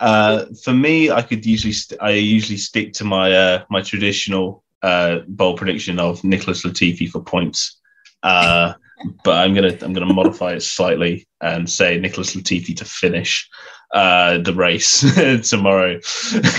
[0.00, 4.64] Uh, for me, I could usually st- I usually stick to my uh, my traditional
[4.82, 7.80] uh, bold prediction of Nicholas Latifi for points.
[8.22, 8.74] Uh,
[9.22, 13.48] but I'm gonna I'm gonna modify it slightly and say Nicholas Latifi to finish
[13.92, 15.04] uh, the race
[15.50, 16.00] tomorrow.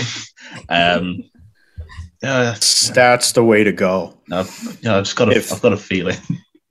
[0.68, 1.22] um,
[2.24, 2.56] yeah,
[2.94, 4.14] that's the way to go.
[4.32, 6.16] I've, yeah, I've just got a, if, I've got a feeling.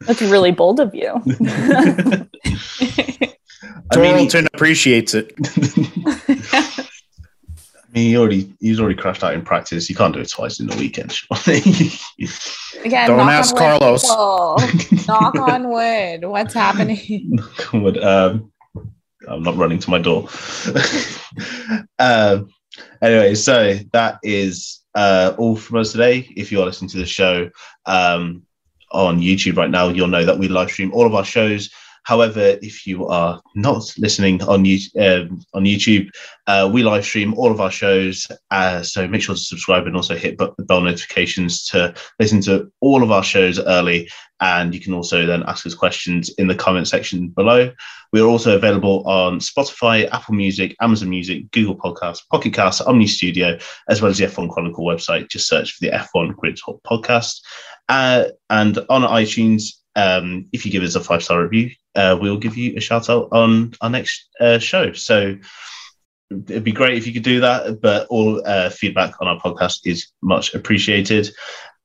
[0.02, 1.12] That's really bold of you.
[3.92, 5.34] I mean, Torelton appreciates it.
[7.78, 9.90] I mean, he already he's already crashed out in practice.
[9.90, 11.16] You can't do it twice in the weekend.
[12.86, 14.08] Again, don't ask Carlos.
[15.08, 16.26] knock on wood.
[16.26, 17.00] What's happening?
[17.30, 18.04] Knock on wood.
[18.04, 18.52] Um,
[19.28, 20.28] I'm not running to my door.
[22.00, 22.50] um,
[23.02, 26.28] anyway, so that is uh, all from us today.
[26.36, 27.50] If you are listening to the show
[27.86, 28.44] um,
[28.92, 31.70] on YouTube right now, you'll know that we live stream all of our shows
[32.04, 36.10] However, if you are not listening on, um, on YouTube,
[36.48, 38.28] uh, we live stream all of our shows.
[38.52, 42.70] Uh, so make sure to subscribe and also hit the bell notifications to listen to
[42.82, 44.10] all of our shows early.
[44.44, 47.72] And you can also then ask us questions in the comment section below.
[48.12, 53.08] We are also available on Spotify, Apple Music, Amazon Music, Google Podcasts, Pocket Cast, Omny
[53.08, 55.30] Studio, as well as the F1 Chronicle website.
[55.30, 57.40] Just search for the F1 Grid Talk podcast.
[57.88, 62.38] Uh, and on iTunes, um, if you give us a five star review, uh, we'll
[62.38, 64.92] give you a shout out on our next uh, show.
[64.92, 65.38] So
[66.30, 67.80] it'd be great if you could do that.
[67.80, 71.30] But all uh, feedback on our podcast is much appreciated.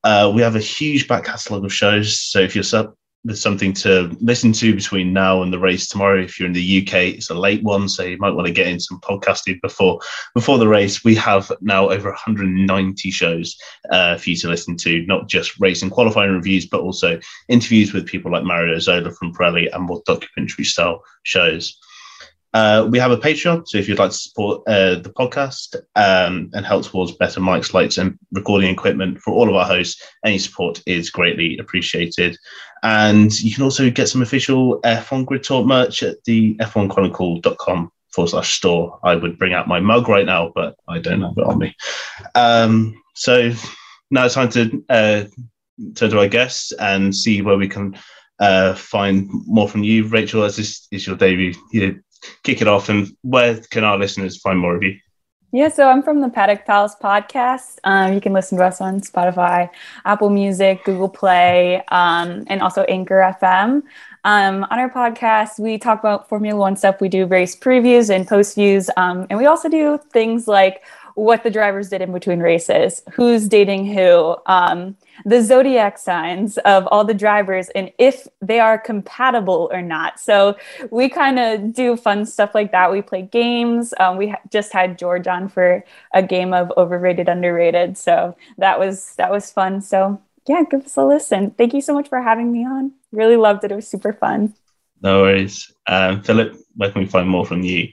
[0.03, 2.19] Uh, we have a huge back catalogue of shows.
[2.19, 2.95] So if you're sub-
[3.25, 6.21] there's something to listen to between now and the race tomorrow.
[6.21, 8.67] If you're in the UK, it's a late one, so you might want to get
[8.67, 9.99] in some podcasting before
[10.33, 11.03] before the race.
[11.03, 13.57] We have now over 190 shows
[13.91, 17.19] uh, for you to listen to, not just race and qualifying reviews, but also
[17.49, 21.77] interviews with people like Mario Isola from Pirelli and more documentary style shows.
[22.53, 26.49] Uh, we have a Patreon, so if you'd like to support uh, the podcast um,
[26.53, 30.39] and help towards better mics, lights, and recording equipment for all of our hosts, any
[30.39, 32.35] support is greatly appreciated.
[32.81, 38.29] And you can also get some official F1 Grid Talk merch at the f1chronicle.com forward
[38.29, 38.99] slash store.
[39.03, 41.75] I would bring out my mug right now, but I don't have it on me.
[42.35, 43.51] Um, so
[44.09, 45.23] now it's time to uh,
[45.95, 47.97] turn to our guests and see where we can
[48.39, 50.07] uh, find more from you.
[50.07, 52.01] Rachel, as this is your debut, you
[52.43, 54.97] kick it off and where can our listeners find more of you?
[55.51, 57.79] Yeah, so I'm from the Paddock Palace podcast.
[57.83, 59.67] Um, you can listen to us on Spotify,
[60.05, 63.81] Apple Music, Google Play, um, and also Anchor FM.
[64.25, 67.01] Um, on our podcast, we talk about Formula One stuff.
[67.01, 70.83] We do race previews and post views, um, and we also do things like
[71.19, 74.95] what the drivers did in between races, who's dating who, um,
[75.25, 80.19] the zodiac signs of all the drivers, and if they are compatible or not.
[80.19, 80.55] So
[80.91, 82.91] we kind of do fun stuff like that.
[82.91, 83.93] We play games.
[83.99, 87.97] Um, we ha- just had George on for a game of overrated, underrated.
[87.97, 89.81] So that was that was fun.
[89.81, 91.51] So yeah, give us a listen.
[91.51, 92.93] Thank you so much for having me on.
[93.11, 93.71] Really loved it.
[93.71, 94.53] It was super fun.
[95.01, 95.71] No worries.
[95.87, 97.89] Um, Philip, where can we find more from you?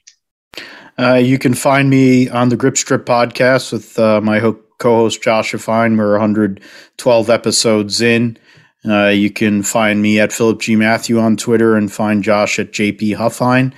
[0.98, 5.22] Uh, you can find me on the Grip Strip podcast with uh, my ho- co-host
[5.22, 5.98] Joshua Huffine.
[5.98, 8.38] We're 112 episodes in.
[8.86, 12.72] Uh, you can find me at Philip G Matthew on Twitter and find Josh at
[12.72, 13.72] JP Huffine.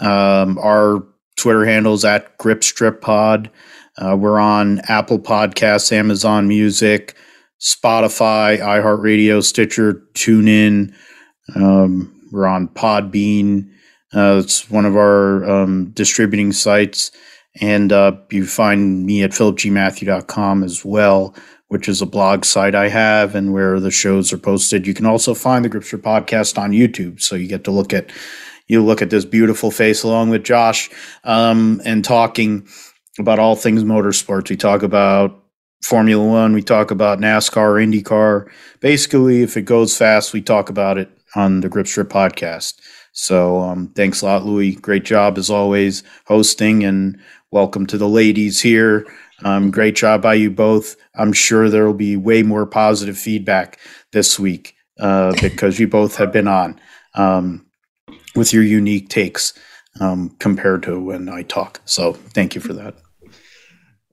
[0.00, 1.04] Um, our
[1.36, 3.50] Twitter handles at Grip Strip Pod.
[3.96, 7.16] Uh, we're on Apple Podcasts, Amazon Music,
[7.60, 10.94] Spotify, iHeartRadio, Stitcher, TuneIn.
[11.56, 13.70] Um, we're on Podbean.
[14.14, 17.10] Uh, it's one of our um, distributing sites.
[17.60, 21.34] And uh, you find me at philipgmatthew.com as well,
[21.68, 24.86] which is a blog site I have and where the shows are posted.
[24.86, 27.20] You can also find the Grip Strip podcast on YouTube.
[27.20, 28.10] So you get to look at
[28.68, 30.90] you look at this beautiful face along with Josh
[31.24, 32.68] um, and talking
[33.18, 34.48] about all things motorsports.
[34.48, 35.42] We talk about
[35.82, 38.48] Formula One, we talk about NASCAR, IndyCar.
[38.78, 42.74] Basically, if it goes fast, we talk about it on the Grip Strip podcast.
[43.12, 44.74] So um, thanks a lot, Louis.
[44.76, 47.18] Great job as always hosting, and
[47.50, 49.06] welcome to the ladies here.
[49.44, 50.96] Um, great job by you both.
[51.14, 53.78] I'm sure there will be way more positive feedback
[54.12, 56.80] this week uh, because you both have been on
[57.14, 57.66] um,
[58.34, 59.54] with your unique takes
[60.00, 61.80] um, compared to when I talk.
[61.84, 62.94] So thank you for that.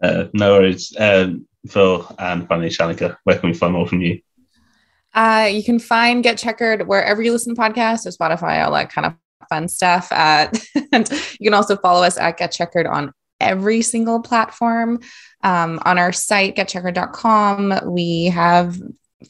[0.02, 0.96] Uh, no worries.
[0.98, 4.22] Um, Phil and Fanny Shanika, where can we find more from you?
[5.18, 8.92] Uh, you can find Get Checkered wherever you listen to podcasts or Spotify, all that
[8.92, 9.16] kind of
[9.50, 10.12] fun stuff.
[10.12, 10.48] Uh,
[10.92, 11.10] and
[11.40, 15.00] you can also follow us at Get Checkered on every single platform.
[15.44, 18.80] Um, on our site, getcheckered.com, we have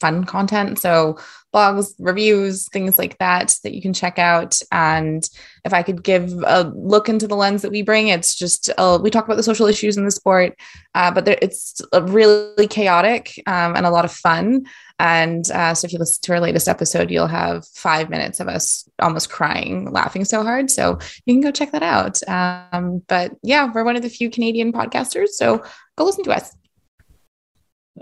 [0.00, 0.78] fun content.
[0.78, 1.18] So
[1.54, 4.60] blogs, reviews, things like that that you can check out.
[4.70, 5.28] And
[5.64, 8.98] if I could give a look into the lens that we bring, it's just uh,
[9.00, 10.58] we talk about the social issues in the sport,
[10.94, 14.66] uh, but there, it's really chaotic um, and a lot of fun.
[14.98, 18.48] And uh, so if you listen to our latest episode, you'll have five minutes of
[18.48, 20.70] us almost crying, laughing so hard.
[20.70, 22.20] So you can go check that out.
[22.28, 25.28] Um, but yeah, we're one of the few Canadian podcasters.
[25.28, 25.64] So
[25.96, 26.52] go listen to us.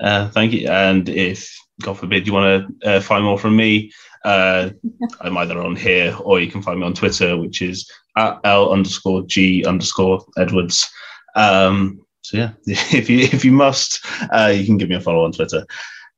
[0.00, 0.68] Uh, thank you.
[0.68, 3.92] And if, God forbid, you want to uh, find more from me,
[4.24, 4.70] uh,
[5.20, 8.72] I'm either on here or you can find me on Twitter, which is at L
[8.72, 10.88] underscore G underscore Edwards.
[11.34, 15.24] Um, so yeah, if you if you must, uh, you can give me a follow
[15.24, 15.64] on Twitter.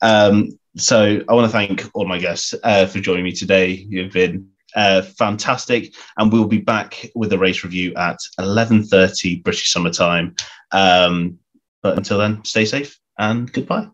[0.01, 3.71] Um, so I want to thank all my guests uh, for joining me today.
[3.73, 9.71] You've been uh, fantastic, and we'll be back with a race review at 11:30 British
[9.73, 10.35] summertime.
[10.73, 11.39] Um,
[11.83, 13.89] but until then, stay safe and goodbye.